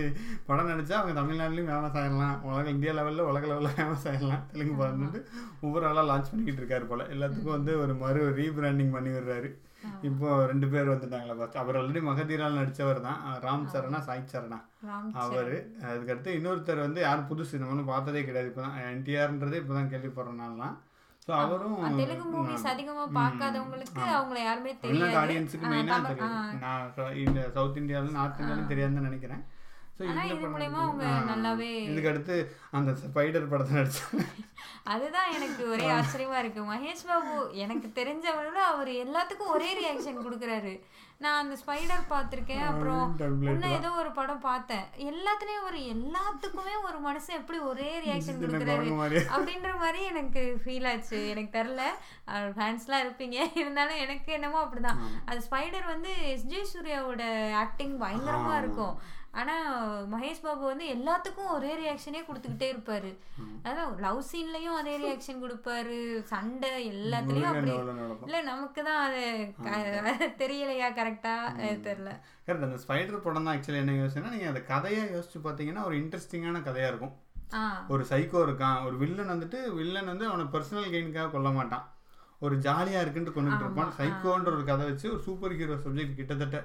படம் 0.47 0.71
நடிச்சா 0.71 0.97
அவங்க 0.99 1.15
தமிழ்நாட்டிலையும் 1.19 1.71
ஃபேமஸ் 1.71 1.99
ஆயிடலாம் 2.01 2.37
உலக 2.49 2.67
இந்தியா 2.71 2.93
லெவலில் 2.99 3.29
உலக 3.29 3.47
லெவலில் 3.47 3.75
ஃபேமஸ் 3.75 4.07
ஆயிடலாம் 4.11 4.45
தெலுங்கு 4.51 4.77
படம்னுட்டு 4.81 5.21
ஒவ்வொரு 5.61 5.87
ஆளாக 5.87 6.07
லான்ச் 6.11 6.31
பண்ணிக்கிட்டு 6.31 6.63
இருக்காரு 6.63 6.87
போல. 6.87 7.07
எல்லாத்துக்கும் 7.09 7.57
வந்து 7.57 7.75
ஒரு 7.79 7.95
மறு 7.97 8.23
ரீபிராண்டிங் 8.39 8.93
பண்ணி 8.93 9.11
விடுறாரு. 9.11 9.51
இப்போ 10.03 10.29
ரெண்டு 10.47 10.67
பேர் 10.69 10.91
வந்துட்டாங்களா 10.91 11.35
ஃபர்ஸ்ட் 11.37 11.57
அவர் 11.57 11.77
ஆல்ரெடி 11.77 12.01
மகதீரால் 12.07 12.59
நடிச்சவர் 12.59 13.01
தான். 13.05 13.21
ராம் 13.45 13.65
சரணா 13.73 14.01
சாய் 14.03 14.31
சரணா. 14.33 14.59
அவர். 15.23 15.55
அதுக்கடுத்து 15.89 16.31
இன்னொருத்தர் 16.35 16.79
வந்து 16.81 17.01
யாரும் 17.01 17.29
புதுசு 17.31 17.63
நம்ம 17.63 17.87
பார்த்ததே 17.89 18.23
கிடையாது. 18.25 18.51
இப்போ 18.51 18.63
தான் 18.63 18.79
என்டிஆர்ன்றதே 18.91 19.61
இப்போ 19.63 19.75
தான் 19.75 19.91
கேள்விப்படுறோம் 19.93 20.43
நான்லாம் 20.43 20.77
ஸோ 21.25 21.31
அவரும் 21.43 21.97
தெலுங்கு 22.01 22.27
மூவிஸ் 22.35 22.67
அதிகமா 22.73 23.03
பார்க்காதவங்களுக்கு 23.19 24.03
அவங்கள 24.19 24.39
யாருமே 24.49 24.73
தெரியாது. 24.85 25.17
ஆடியன்ஸுக்கு 25.23 25.67
மெயினாக 25.73 26.13
தெரியும் 26.13 26.61
நான் 26.67 27.17
இந்த 27.25 27.41
சவுத் 27.57 27.81
இந்தியாவில் 27.83 28.17
நார்த் 28.19 28.41
இந்தியாவிலும் 28.43 28.71
தெரியாதுன்னு 28.73 29.09
நினைக்கிறேன். 29.09 29.43
ஸோ 29.97 30.05
இது 30.33 30.47
மூலயமா 30.53 30.81
அவங்க 30.85 31.07
நல்லாவே 31.33 31.71
இதுக்கு 31.91 32.11
அடுத்து 32.13 32.37
அந்த 32.79 32.91
ஸ்பைடர் 33.03 33.51
படத்தை 33.53 33.75
நடிச்சாங்க. 33.79 34.25
அதுதான் 34.93 35.33
எனக்கு 35.39 35.63
ஒரே 35.75 35.87
ஆச்சரியமா 35.97 36.39
இருக்கு. 36.43 36.61
மகேஷ் 36.71 37.07
பாபு 37.11 37.35
எனக்கு 37.65 37.89
தெரிஞ்சவங்கள 37.99 38.63
அவர் 38.73 38.91
எல்லாத்துக்கும் 39.05 39.55
ஒரே 39.57 39.71
ரியாக்ஷன் 39.81 40.25
கொடுக்குறாரு. 40.27 40.73
நான் 41.25 41.41
அந்த 41.43 41.55
ஸ்பைடர் 41.63 42.05
பார்த்திருக்கேன். 42.13 42.63
அப்புறம் 42.69 43.09
இன்னும் 43.49 43.75
ஏதோ 43.79 43.89
ஒரு 44.03 44.11
படம் 44.19 44.41
பார்த்தேன். 44.47 44.87
எல்லாத்துலயும் 45.09 45.67
ஒரு 45.69 45.79
எல்லாத்துக்குமே 45.95 46.75
ஒரு 46.89 46.99
மனுஷன் 47.07 47.39
எப்படி 47.41 47.59
ஒரே 47.71 47.91
ரியாக்ஷன் 48.05 48.41
கொடுக்குறாரு 48.43 48.89
அப்படின்ற 49.35 49.73
மாதிரி 49.83 50.01
எனக்கு 50.13 50.43
ஃபீல் 50.63 50.89
ஆச்சு. 50.93 51.21
எனக்கு 51.33 51.53
தெரில 51.59 51.83
ஃபேன்ஸ்லாம் 52.57 53.05
இருப்பீங்க. 53.05 53.39
இருந்தாலும் 53.61 54.03
எனக்கு 54.07 54.33
என்னமோ 54.39 54.61
அப்படிதான். 54.65 55.03
அது 55.31 55.41
ஸ்பைடர் 55.51 55.93
வந்து 55.95 56.13
எஸ்ஜே 56.35 56.63
சூர்யாவோட 56.73 57.23
ஆக்டிங் 57.65 57.97
பயங்கரமா 58.05 58.55
இருக்கும். 58.65 58.97
ஆனா 59.39 59.55
மகேஷ் 60.13 60.43
பாபு 60.45 60.63
வந்து 60.71 60.87
எல்லாத்துக்கும் 60.95 61.53
ஒரே 61.57 61.73
ரியாக்ஷனே 61.81 62.21
கொடுத்துக்கிட்டே 62.29 62.69
இருப்பாரு. 62.73 63.11
அதான் 63.69 63.93
லவ் 64.05 64.21
சீன்லயும் 64.31 64.79
அதே 64.79 64.95
ரியாக்ஷன் 65.03 65.43
கொடுப்பாரு. 65.45 65.99
சண்டை 66.33 66.71
எல்லாத்துலயும் 66.95 67.51
அப்படி. 67.53 67.75
இல்ல 68.27 68.41
நமக்கு 68.51 68.83
தான் 68.89 69.03
அது 69.07 69.23
தெரியலையா 70.43 70.89
கரெக்டா 70.99 71.35
தெரியல. 71.87 72.13
கரெக்ட் 72.47 72.69
அந்த 72.69 72.81
ஸ்பைடர் 72.85 73.25
படம் 73.27 73.47
தான் 73.49 73.55
ஆக்சுவலி 73.55 73.83
என்ன 73.83 73.97
யோசிச்சுன்னா 74.01 74.35
நீங்கள் 74.35 74.53
அந்த 74.53 74.63
கதையை 74.73 75.05
யோசிச்சு 75.15 75.41
பார்த்தீங்கன்னா 75.47 75.85
ஒரு 75.91 75.97
இன்ட்ரெஸ்டிங்கான 76.03 76.65
கதையாக 76.69 76.93
இருக்கும். 76.93 77.15
ஒரு 77.95 78.03
சைக்கோ 78.11 78.41
இருக்கான். 78.49 78.81
ஒரு 78.89 78.97
வில்லன் 79.05 79.33
வந்துட்டு 79.35 79.61
வில்லன் 79.79 80.13
வந்து 80.13 80.27
அவனை 80.33 80.45
பர்சனல் 80.57 80.93
கெயினுக்காக 80.97 81.33
கொல்ல 81.37 81.51
மாட்டான். 81.61 81.87
ஒரு 82.47 82.55
ஜாலியாக 82.67 83.05
இருக்குன்ட்டு 83.05 83.37
கொண்டுட்டு 83.39 83.65
இருப்பான். 83.65 83.91
சைக்கோன்ற 83.97 84.51
ஒரு 84.59 84.65
கதை 84.69 84.85
வச்சு 84.91 85.07
ஒரு 85.15 85.23
சூப்பர் 85.25 85.57
ஹீரோ 85.61 85.79
சப்ஜெக்ட் 85.87 86.19
கிட்டத்தட்ட. 86.21 86.59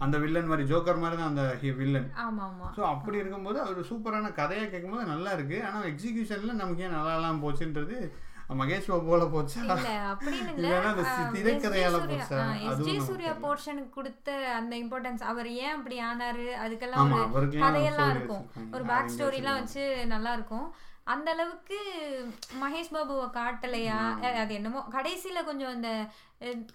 அந்த 0.00 0.16
வில்லன் 0.22 0.50
மாதிரி 0.50 0.68
ஜோக்கர் 0.68 1.02
மாதிரி 1.02 1.16
தான் 1.16 1.32
அந்த 1.32 1.44
வில்லன் 1.78 2.08
ஆமா 2.22 2.44
ஆமா 2.48 2.68
ஸோ 2.76 2.82
அப்படி 2.90 3.16
இருக்கும்போது 3.18 3.58
அவர் 3.64 3.88
சூப்பரான 3.90 4.30
கதையை 4.38 4.66
கேட்கும்போது 4.66 5.12
நல்லா 5.12 5.32
இருக்கு 5.36 5.58
ஆனால் 5.68 5.88
எக்ஸிகியூஷனில் 5.90 6.60
நமக்கு 6.60 6.86
ஏன் 6.86 6.96
நல்லா 6.96 7.16
இல்லாம 7.16 7.42
போச்சுன்றது 7.44 7.98
மகேஷ் 8.56 8.88
பாபு 8.88 9.06
போல 9.06 9.24
போச்சா 9.32 9.60
திரைக்கதையால. 11.34 11.98
போச்சா? 12.04 12.38
எஸ்.ஜே. 12.64 12.94
சூர்யா. 13.06 13.32
போர்ஷனுக்கு 13.44 13.92
கொடுத்த 13.94 14.28
அந்த 14.56 14.74
இம்பார்ட்டன்ஸ் 14.82 15.22
அவர் 15.30 15.48
ஏன் 15.58 15.74
அப்படி 15.76 15.96
ஆனாரு 16.08 16.46
அதுக்கெல்லாம் 16.64 17.14
ஒரு 17.36 17.46
கதையெல்லாம் 17.56 18.12
இருக்கும். 18.14 18.44
ஒரு 18.74 18.84
பேக் 18.90 19.12
ஸ்டோரிலாம் 19.14 19.58
வச்சிருக்காங்க. 19.58 19.94
வச்சு 19.94 20.12
நல்லா 20.14 20.32
இருக்கும் 20.34 20.66
அந்த 21.06 21.28
அளவுக்கு 21.32 21.78
மகேஷ் 22.60 22.92
பாபுவை 22.92 23.24
காட்டலையா 23.34 23.98
அது 24.42 24.52
என்னமோ 24.54 24.82
கடைசியில 24.94 25.40
கொஞ்சம் 25.44 25.74
அந்த 25.74 25.90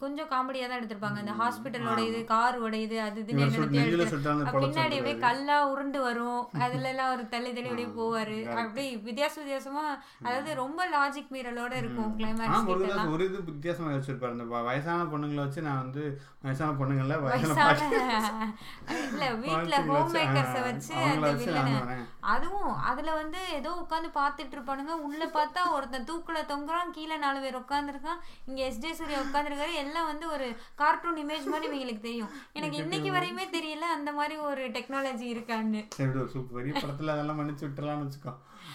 கொஞ்சம் 0.01 0.29
காமெடியா 0.31 0.65
தான் 0.67 0.79
எடுத்திருப்பாங்க. 0.79 1.19
அந்த 1.23 1.33
ஹாஸ்பிட்டலோட 1.39 1.99
இது 2.07 2.19
கார் 2.31 2.57
உடையுது 2.65 2.97
அது 3.05 3.19
அப்ப 3.21 4.59
பின்னாடி 4.59 4.95
அப்படியே 4.97 5.15
கல்லா 5.23 5.57
உருண்டு 5.71 5.99
வரும். 6.05 6.41
அதுல 6.65 6.89
எல்லாம் 6.91 7.11
ஒரு 7.13 7.23
தள்ளி 7.33 7.49
தள்ளி 7.49 7.69
அப்படியே 7.69 7.89
போவாரு. 7.97 8.37
அப்படியே 8.55 8.89
வித்தியாச 9.07 9.35
வித்தியாசமா 9.41 9.83
அதாவது 10.21 10.49
ரொம்ப 10.61 10.79
லாஜிக் 10.93 11.33
மீறலோட 11.35 11.73
இருக்கும் 11.81 12.11
கிளைமேக்ஸ் 12.17 12.71
ஒரு 13.13 13.23
இது 13.27 13.39
வித்தியாசமா 13.49 13.89
வச்சிருப்பாரு 13.95 14.35
இந்த 14.37 14.47
வயசான 14.69 15.07
பொண்ணுங்களை 15.13 15.41
வச்சு 15.45 15.65
நான் 15.67 15.81
வந்து 15.83 16.03
வயசான 16.43 16.71
பொண்ணுங்கள 16.79 17.15
வயசான 17.23 17.67
இல்ல 19.09 19.25
வீட்ல 19.41 19.75
ஹோம் 19.87 20.13
மேக்கர்ஸ 20.15 20.57
வச்சு 20.67 20.93
அந்த 21.07 21.31
வில்லனை. 21.39 21.73
அதுவும் 22.31 22.57
அதுல 22.89 23.09
வந்து 23.19 23.39
ஏதோ 23.57 23.69
உட்காந்து 23.81 24.09
பாத்துட்டு 24.17 24.55
இருப்பானுங்க. 24.55 24.77
உள்ள 25.07 25.23
பார்த்தா 25.35 25.61
ஒருத்தன் 25.75 26.07
தூக்குல 26.09 26.39
தொங்குறான் 26.51 26.93
கீழே 26.95 27.17
நாலு 27.23 27.39
பேர் 27.43 27.59
உட்காந்துருக்கான் 27.61 28.19
இங்க 28.49 28.59
எஸ்ஜே 28.69 28.91
சூர்யா 28.99 29.19
உட்காந்துருக்காரு 29.59 29.85
எல்லாம் 29.85 30.05
வந்து 30.05 30.25
ஒரு 30.31 30.47
கார்ட்டூன் 30.75 31.17
இமேஜ் 31.17 31.45
மாதிரி 31.45 31.67
இவங்களுக்கு 31.69 31.99
தெரியும். 31.99 32.29
எனக்கு 32.53 32.77
இன்னைக்கு 32.77 33.09
வரையுமே 33.11 33.45
தெரியல 33.57 33.87
அந்த 33.97 34.11
மாதிரி 34.11 34.35
ஒரு 34.41 34.69
டெக்னாலஜி 34.69 35.27
இருக்கான்னு. 35.35 35.81
சரி 35.89 36.19
ஒரு 36.19 36.29
சூப்பர் 36.29 36.57
பெரிய 36.57 36.73
படத்துல 36.79 37.13
அதெல்லாம் 37.15 37.39
மன்னிச்சு 37.39 37.67
விட்டுறலாம்னு 37.67 38.05
வச்சுக்கோ. 38.05 38.33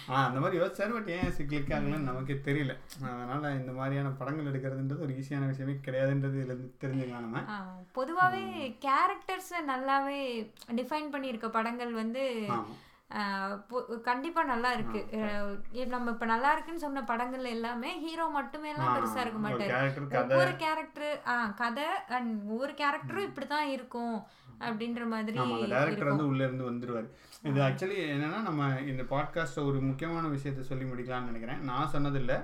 ஆ 0.09 0.25
அந்த 0.27 0.39
மாதிரி 0.39 0.59
யோசிச்சாரு 0.61 0.91
பட் 0.91 1.09
ஏன் 1.09 1.47
கிளிக் 1.47 1.69
ஆகலன்னு 1.69 2.09
நமக்கே 2.09 2.33
தெரியல. 2.45 2.73
அதனால 3.03 3.51
இந்த 3.51 3.71
மாதிரியான 3.71 4.09
படங்கள் 4.09 4.49
எடுக்கிறதுன்றது 4.49 5.01
ஒரு 5.01 5.13
ஈஸியான 5.13 5.47
விஷயமே 5.47 5.75
கிடையாதுன்றது 5.85 6.39
இதுல 6.39 6.53
இருந்து 6.53 6.69
தெரிஞ்சுக்கலாம் 6.83 7.25
நம்ம. 7.25 7.43
ஆ, 7.49 7.57
பொதுவாவே 7.95 8.43
கேரக்டர்ஸை 8.85 9.61
நல்லாவே 9.71 10.19
டிஃபைன் 10.71 11.13
பண்ணியிருக்க 11.13 11.49
படங்கள் 11.49 11.93
வந்து 11.93 12.23
கண்டிப்பா 14.07 14.41
நல்லா 14.51 14.69
இருக்கு. 14.77 15.01
நம்ம 15.93 16.07
இப்ப 16.13 16.25
நல்லா 16.31 16.49
இருக்குன்னு 16.53 16.83
சொன்ன 16.85 17.03
படங்கள் 17.11 17.53
எல்லாமே 17.55 17.91
ஹீரோ 18.05 18.25
மட்டுமே 18.37 18.71
எல்லாம் 18.73 18.95
பெருசா 18.95 19.21
இருக்க 19.25 19.39
மாட்டாரு. 19.45 19.75
ஒவ்வொரு 20.21 20.53
கேரக்டர் 20.63 21.13
ஆ 21.33 21.35
கதை 21.61 21.85
அண்ட் 22.17 22.33
ஒவ்வொரு 22.53 22.73
கேரக்டரும் 22.81 23.27
இப்படிதான் 23.29 23.69
இருக்கும் 23.75 24.17
அப்படின்ற 24.65 25.05
மாதிரி 25.13 25.37
டேரக்டர் 25.75 26.11
வந்து 26.11 26.27
உள்ள 26.31 26.41
இருந்து 26.47 26.69
வந்துருவாரு. 26.71 27.07
இது 27.49 27.59
ஆக்சுவலி 27.67 27.97
என்னன்னா 28.15 28.41
நம்ம 28.49 28.67
இந்த 28.91 29.05
பாட்காஸ்ட்டை 29.13 29.63
ஒரு 29.69 29.79
முக்கியமான 29.89 30.25
விஷயத்த 30.35 30.65
சொல்லி 30.71 30.85
முடிக்கலாம்னு 30.91 31.29
நினைக்கிறேன். 31.31 31.63
நான் 31.69 31.93
சொன்னதில்ல 31.95 32.35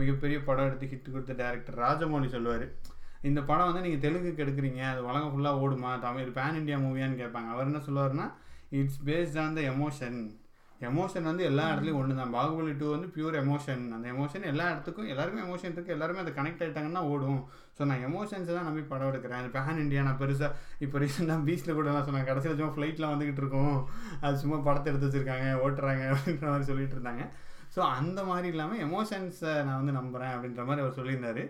மிகப்பெரிய 0.00 0.38
படம் 0.48 0.68
எடுத்து 0.68 0.90
ஹிட் 0.92 1.12
கொடுத்த 1.14 1.36
டேரக்டர் 1.42 1.80
ராஜமௌழி 1.84 2.28
சொல்லுவார். 2.34 2.66
இந்த 3.28 3.40
படம் 3.50 3.68
வந்து 3.68 3.84
நீங்கள் 3.86 4.04
தெலுங்குக்கு 4.04 4.44
எடுக்கிறீங்க 4.44 4.82
அது 4.90 5.00
உலகம் 5.08 5.32
ஃபுல்லாக 5.32 5.62
ஓடுமா 5.64 5.92
தமிழ் 6.04 6.36
பேன் 6.36 6.58
இண்டியா 6.60 6.78
மூவியான்னு 6.84 7.20
கேட்பாங்க. 7.22 7.50
அவர் 7.54 7.68
என்ன 7.70 7.80
சொல்லுவாருன்னா 7.88 8.28
it's 8.80 9.00
based 9.08 9.40
on 9.44 9.56
the 9.58 9.62
emotion 9.72 10.20
emotion 10.88 11.28
வந்து 11.28 11.42
எல்லா 11.50 11.62
இடத்துலையும் 11.70 12.00
ஒன்று 12.00 12.18
தான் 12.18 12.34
பாகுபலி 12.34 12.72
டூ 12.80 12.88
வந்து 12.94 13.08
பியூர் 13.14 13.36
எமோஷன் 13.40 13.80
அந்த 13.94 14.06
எமோஷன் 14.12 14.44
எல்லா 14.50 14.66
இடத்துக்கும் 14.72 15.08
எல்லாருக்கும் 15.12 15.44
எமோஷன் 15.46 15.72
இருக்குது 15.74 15.94
எல்லாருமே 15.96 16.20
அதை 16.24 16.32
கனெக்ட் 16.36 16.62
ஆகிட்டாங்கன்னா 16.64 17.02
ஓடும். 17.12 17.40
ஸோ 17.76 17.88
நான் 17.90 18.04
எமோஷன்ஸை 18.08 18.52
தான் 18.56 18.68
நம்பி 18.68 18.82
படம் 18.92 19.10
எடுக்கிறேன். 19.10 19.40
அது 19.42 19.50
பேன் 19.56 19.80
இண்டியா 19.84 20.02
நான் 20.08 20.20
பெருசாக 20.20 20.50
இப்போ 20.84 20.98
ரீசெண்டாக 21.04 21.44
பீச்சில் 21.48 21.76
கூட 21.78 21.88
எல்லாம் 21.92 22.06
சொன்னாங்க 22.08 22.28
கடைசியில் 22.30 22.56
சும்மா 22.60 22.74
ஃப்ளைட்டில் 22.76 23.10
வந்துக்கிட்டு 23.12 23.42
இருக்கோம். 23.44 23.76
அது 24.24 24.42
சும்மா 24.42 24.58
படத்தை 24.68 24.90
எடுத்து 24.92 25.08
வச்சிருக்காங்க 25.08 25.48
ஓட்டுறாங்க 25.64 26.04
அப்படின்ற 26.12 26.46
மாதிரி 26.52 26.68
சொல்லிட்டு 26.70 26.96
இருந்தாங்க. 26.98 27.24
ஸோ 27.74 27.80
அந்த 27.98 28.20
மாதிரி 28.30 28.48
இல்லாமல் 28.54 28.84
எமோஷன்ஸை 28.86 29.54
நான் 29.68 29.80
வந்து 29.80 29.96
நம்புகிறேன் 30.00 30.34
அப்படின்ற 30.36 30.62
மாதிரி 30.70 30.84
அவர் 30.84 30.98
சொல்லியிருந்தாரு. 31.00 31.44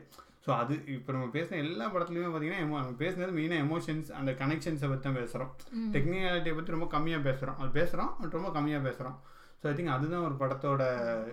ஸோ 0.49 0.55
அது 0.59 0.75
இப்போ 0.93 1.11
நம்ம 1.13 1.27
பேசின 1.33 1.59
எல்லா 1.63 1.87
படத்துலையுமே 1.87 2.29
பார்த்தீங்கன்னா 2.29 2.61
emo- 2.63 2.79
நம்ம 2.79 2.95
பேசுனது 3.01 3.33
மெயினாக 3.35 3.65
எமோஷன்ஸ் 3.65 4.11
அந்த 4.19 4.31
கனெக்ஷன்ஸை 4.39 4.89
பற்றி 4.89 5.05
தான் 5.07 5.19
பேசுகிறோம். 5.19 5.51
டெக்னிக்காலிட்டியை 5.95 6.55
பற்றி 6.57 6.77
ரொம்ப 6.77 6.89
கம்மியாக 6.93 7.27
பேசுகிறோம் 7.27 7.59
அது 7.59 7.73
பேசுகிறோம் 7.75 8.13
பட் 8.21 8.37
ரொம்ப 8.39 8.53
கம்மியாக 8.55 8.87
பேசுகிறோம் 8.87 9.17
ஸோ 9.61 9.69
ஐ 9.69 9.75
திங்க் 9.75 9.93
அதுதான் 9.95 10.25
ஒரு 10.27 10.35
படத்தோட 10.41 10.83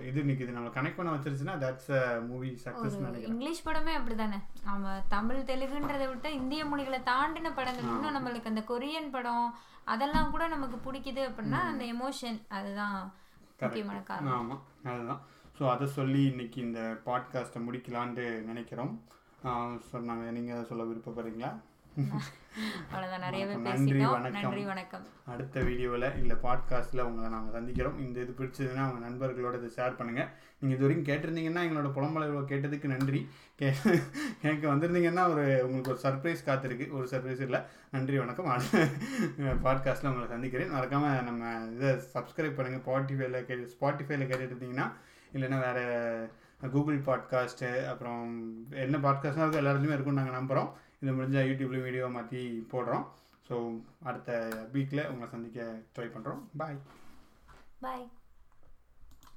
இது 0.07 0.19
நிற்கிது 0.23 0.51
நம்ம 0.51 0.71
கனெக்ட் 0.75 0.97
பண்ண 0.97 1.11
வச்சிருச்சுன்னா 1.11 1.55
தட்ஸ் 1.59 1.91
அ 1.93 2.01
மூவி 2.23 2.49
சக்ஸஸ் 2.63 2.95
நினைக்கிறேன். 2.99 3.29
இங்கிலீஷ் 3.31 3.65
படமே 3.65 3.93
அப்படிதானே? 3.97 4.39
ஆமா 4.67 4.91
தமிழ் 5.07 5.47
தெலுங்குன்றதை 5.49 6.07
விட்டு 6.07 6.31
இந்திய 6.33 6.65
மொழிகளை 6.65 6.99
தாண்டின 7.05 7.51
படங்கள். 7.53 7.87
இன்னும் 7.89 8.17
நம்மளுக்கு 8.17 8.45
அந்த 8.45 8.63
கொரியன் 8.67 9.11
படம் 9.11 9.45
அதெல்லாம் 9.87 10.31
கூட 10.31 10.43
நமக்கு 10.47 10.79
பிடிக்குது 10.85 11.23
அப்படின்னா 11.29 11.61
அந்த 11.71 11.85
எமோஷன் 11.93 12.39
அதுதான் 12.49 12.97
முக்கியமான 13.59 13.99
காரணம். 14.03 14.35
ஆமாம் 14.37 14.63
அதுதான். 14.89 15.21
ஸோ 15.57 15.63
அதை 15.73 15.85
சொல்லி 15.97 16.21
இன்னைக்கு 16.29 16.57
இந்த 16.67 16.79
பாட்காஸ்ட்டை 17.05 17.59
முடிக்கலான்ட்டு 17.65 18.23
நினைக்கிறோம். 18.47 18.93
சொன்னாங்க 19.91 20.25
நீங்கள் 20.37 20.55
அதை 20.55 20.63
சொல்ல 20.71 20.83
விருப்பப்படுறீங்களா. 20.89 21.51
நன்றி, 23.65 23.99
வணக்கம். 24.15 24.55
வணக்கம். 24.71 25.05
அடுத்த 25.33 25.61
வீடியோவில் 25.67 26.07
இல்லை 26.21 26.35
பாட்காஸ்ட்டில் 26.45 27.03
உங்களை 27.05 27.29
நாங்கள் 27.35 27.55
சந்திக்கிறோம். 27.57 27.97
இந்த 28.05 28.17
இது 28.23 28.35
பிடிச்சதுன்னா 28.39 28.87
உங்கள் 28.87 29.05
நண்பர்களோட 29.07 29.55
இதை 29.61 29.69
ஷேர் 29.77 29.97
பண்ணுங்கள் 29.99 30.29
நீங்கள் 30.59 30.75
இது 30.77 30.85
வரைக்கும் 30.85 31.07
கேட்டிருந்தீங்கன்னா 31.11 31.63
எங்களோட 31.67 31.91
புலம்பலை 31.99 32.27
கேட்டதுக்கு 32.51 32.93
நன்றி. 32.95 33.21
கே 33.59 33.71
கேட்க 34.43 34.63
வந்திருந்தீங்கன்னா 34.73 35.25
ஒரு 35.33 35.47
உங்களுக்கு 35.65 35.95
ஒரு 35.95 36.03
சர்ப்ரைஸ் 36.05 36.45
காத்திருக்கு. 36.51 36.87
ஒரு 36.99 37.07
சர்ப்ரைஸ் 37.13 37.47
இல்லை. 37.47 37.61
நன்றி 37.95 38.17
வணக்கம். 38.23 38.53
அடுத்த 38.57 38.85
பாட்காஸ்ட்டில் 39.67 40.11
உங்களை 40.13 40.29
சந்திக்கிறேன். 40.35 40.73
மறக்காமல் 40.77 41.27
நம்ம 41.31 41.55
இதை 41.75 41.91
சப்ஸ்கிரைப் 42.15 42.59
பண்ணுங்கள் 42.59 42.85
ஸ்பாட்டிஃபைல 42.87 43.45
கே 43.49 43.63
ஸ்பாட்டிஃபைல 43.79 44.23
கேட்டுட்டு 44.31 44.55
இருந்தீங்கன்னா 44.55 44.89
இல்லைன்னா 45.35 45.59
வேறு 45.59 46.29
கூகுள் 46.71 46.99
பாட்காஸ்ட்டு 46.99 47.85
அப்புறம் 47.85 48.21
என்ன 48.71 48.97
பாட்காஸ்ட்டாக 48.97 49.47
இருக்கும் 49.47 49.65
எல்லாத்துலேயுமே 49.65 49.93
இருக்கும்னு 49.93 50.21
நாங்கள் 50.21 50.39
நம்புகிறோம் 50.41 50.69
இது 50.99 51.11
முடிஞ்சால் 51.13 51.47
யூடியூப்லேயும் 51.49 51.81
வீடியோ 51.81 52.07
மாற்றி 52.07 52.67
போடுறோம். 52.71 53.05
ஸோ 53.49 53.81
அடுத்த 54.03 54.49
வீக்கில் 54.73 55.07
உங்களை 55.07 55.27
சந்திக்க 55.31 55.79
ட்ரை 55.95 56.05
பண்ணுறோம் 56.05 56.39
பாய் 56.57 56.77
பாய் 57.81 58.09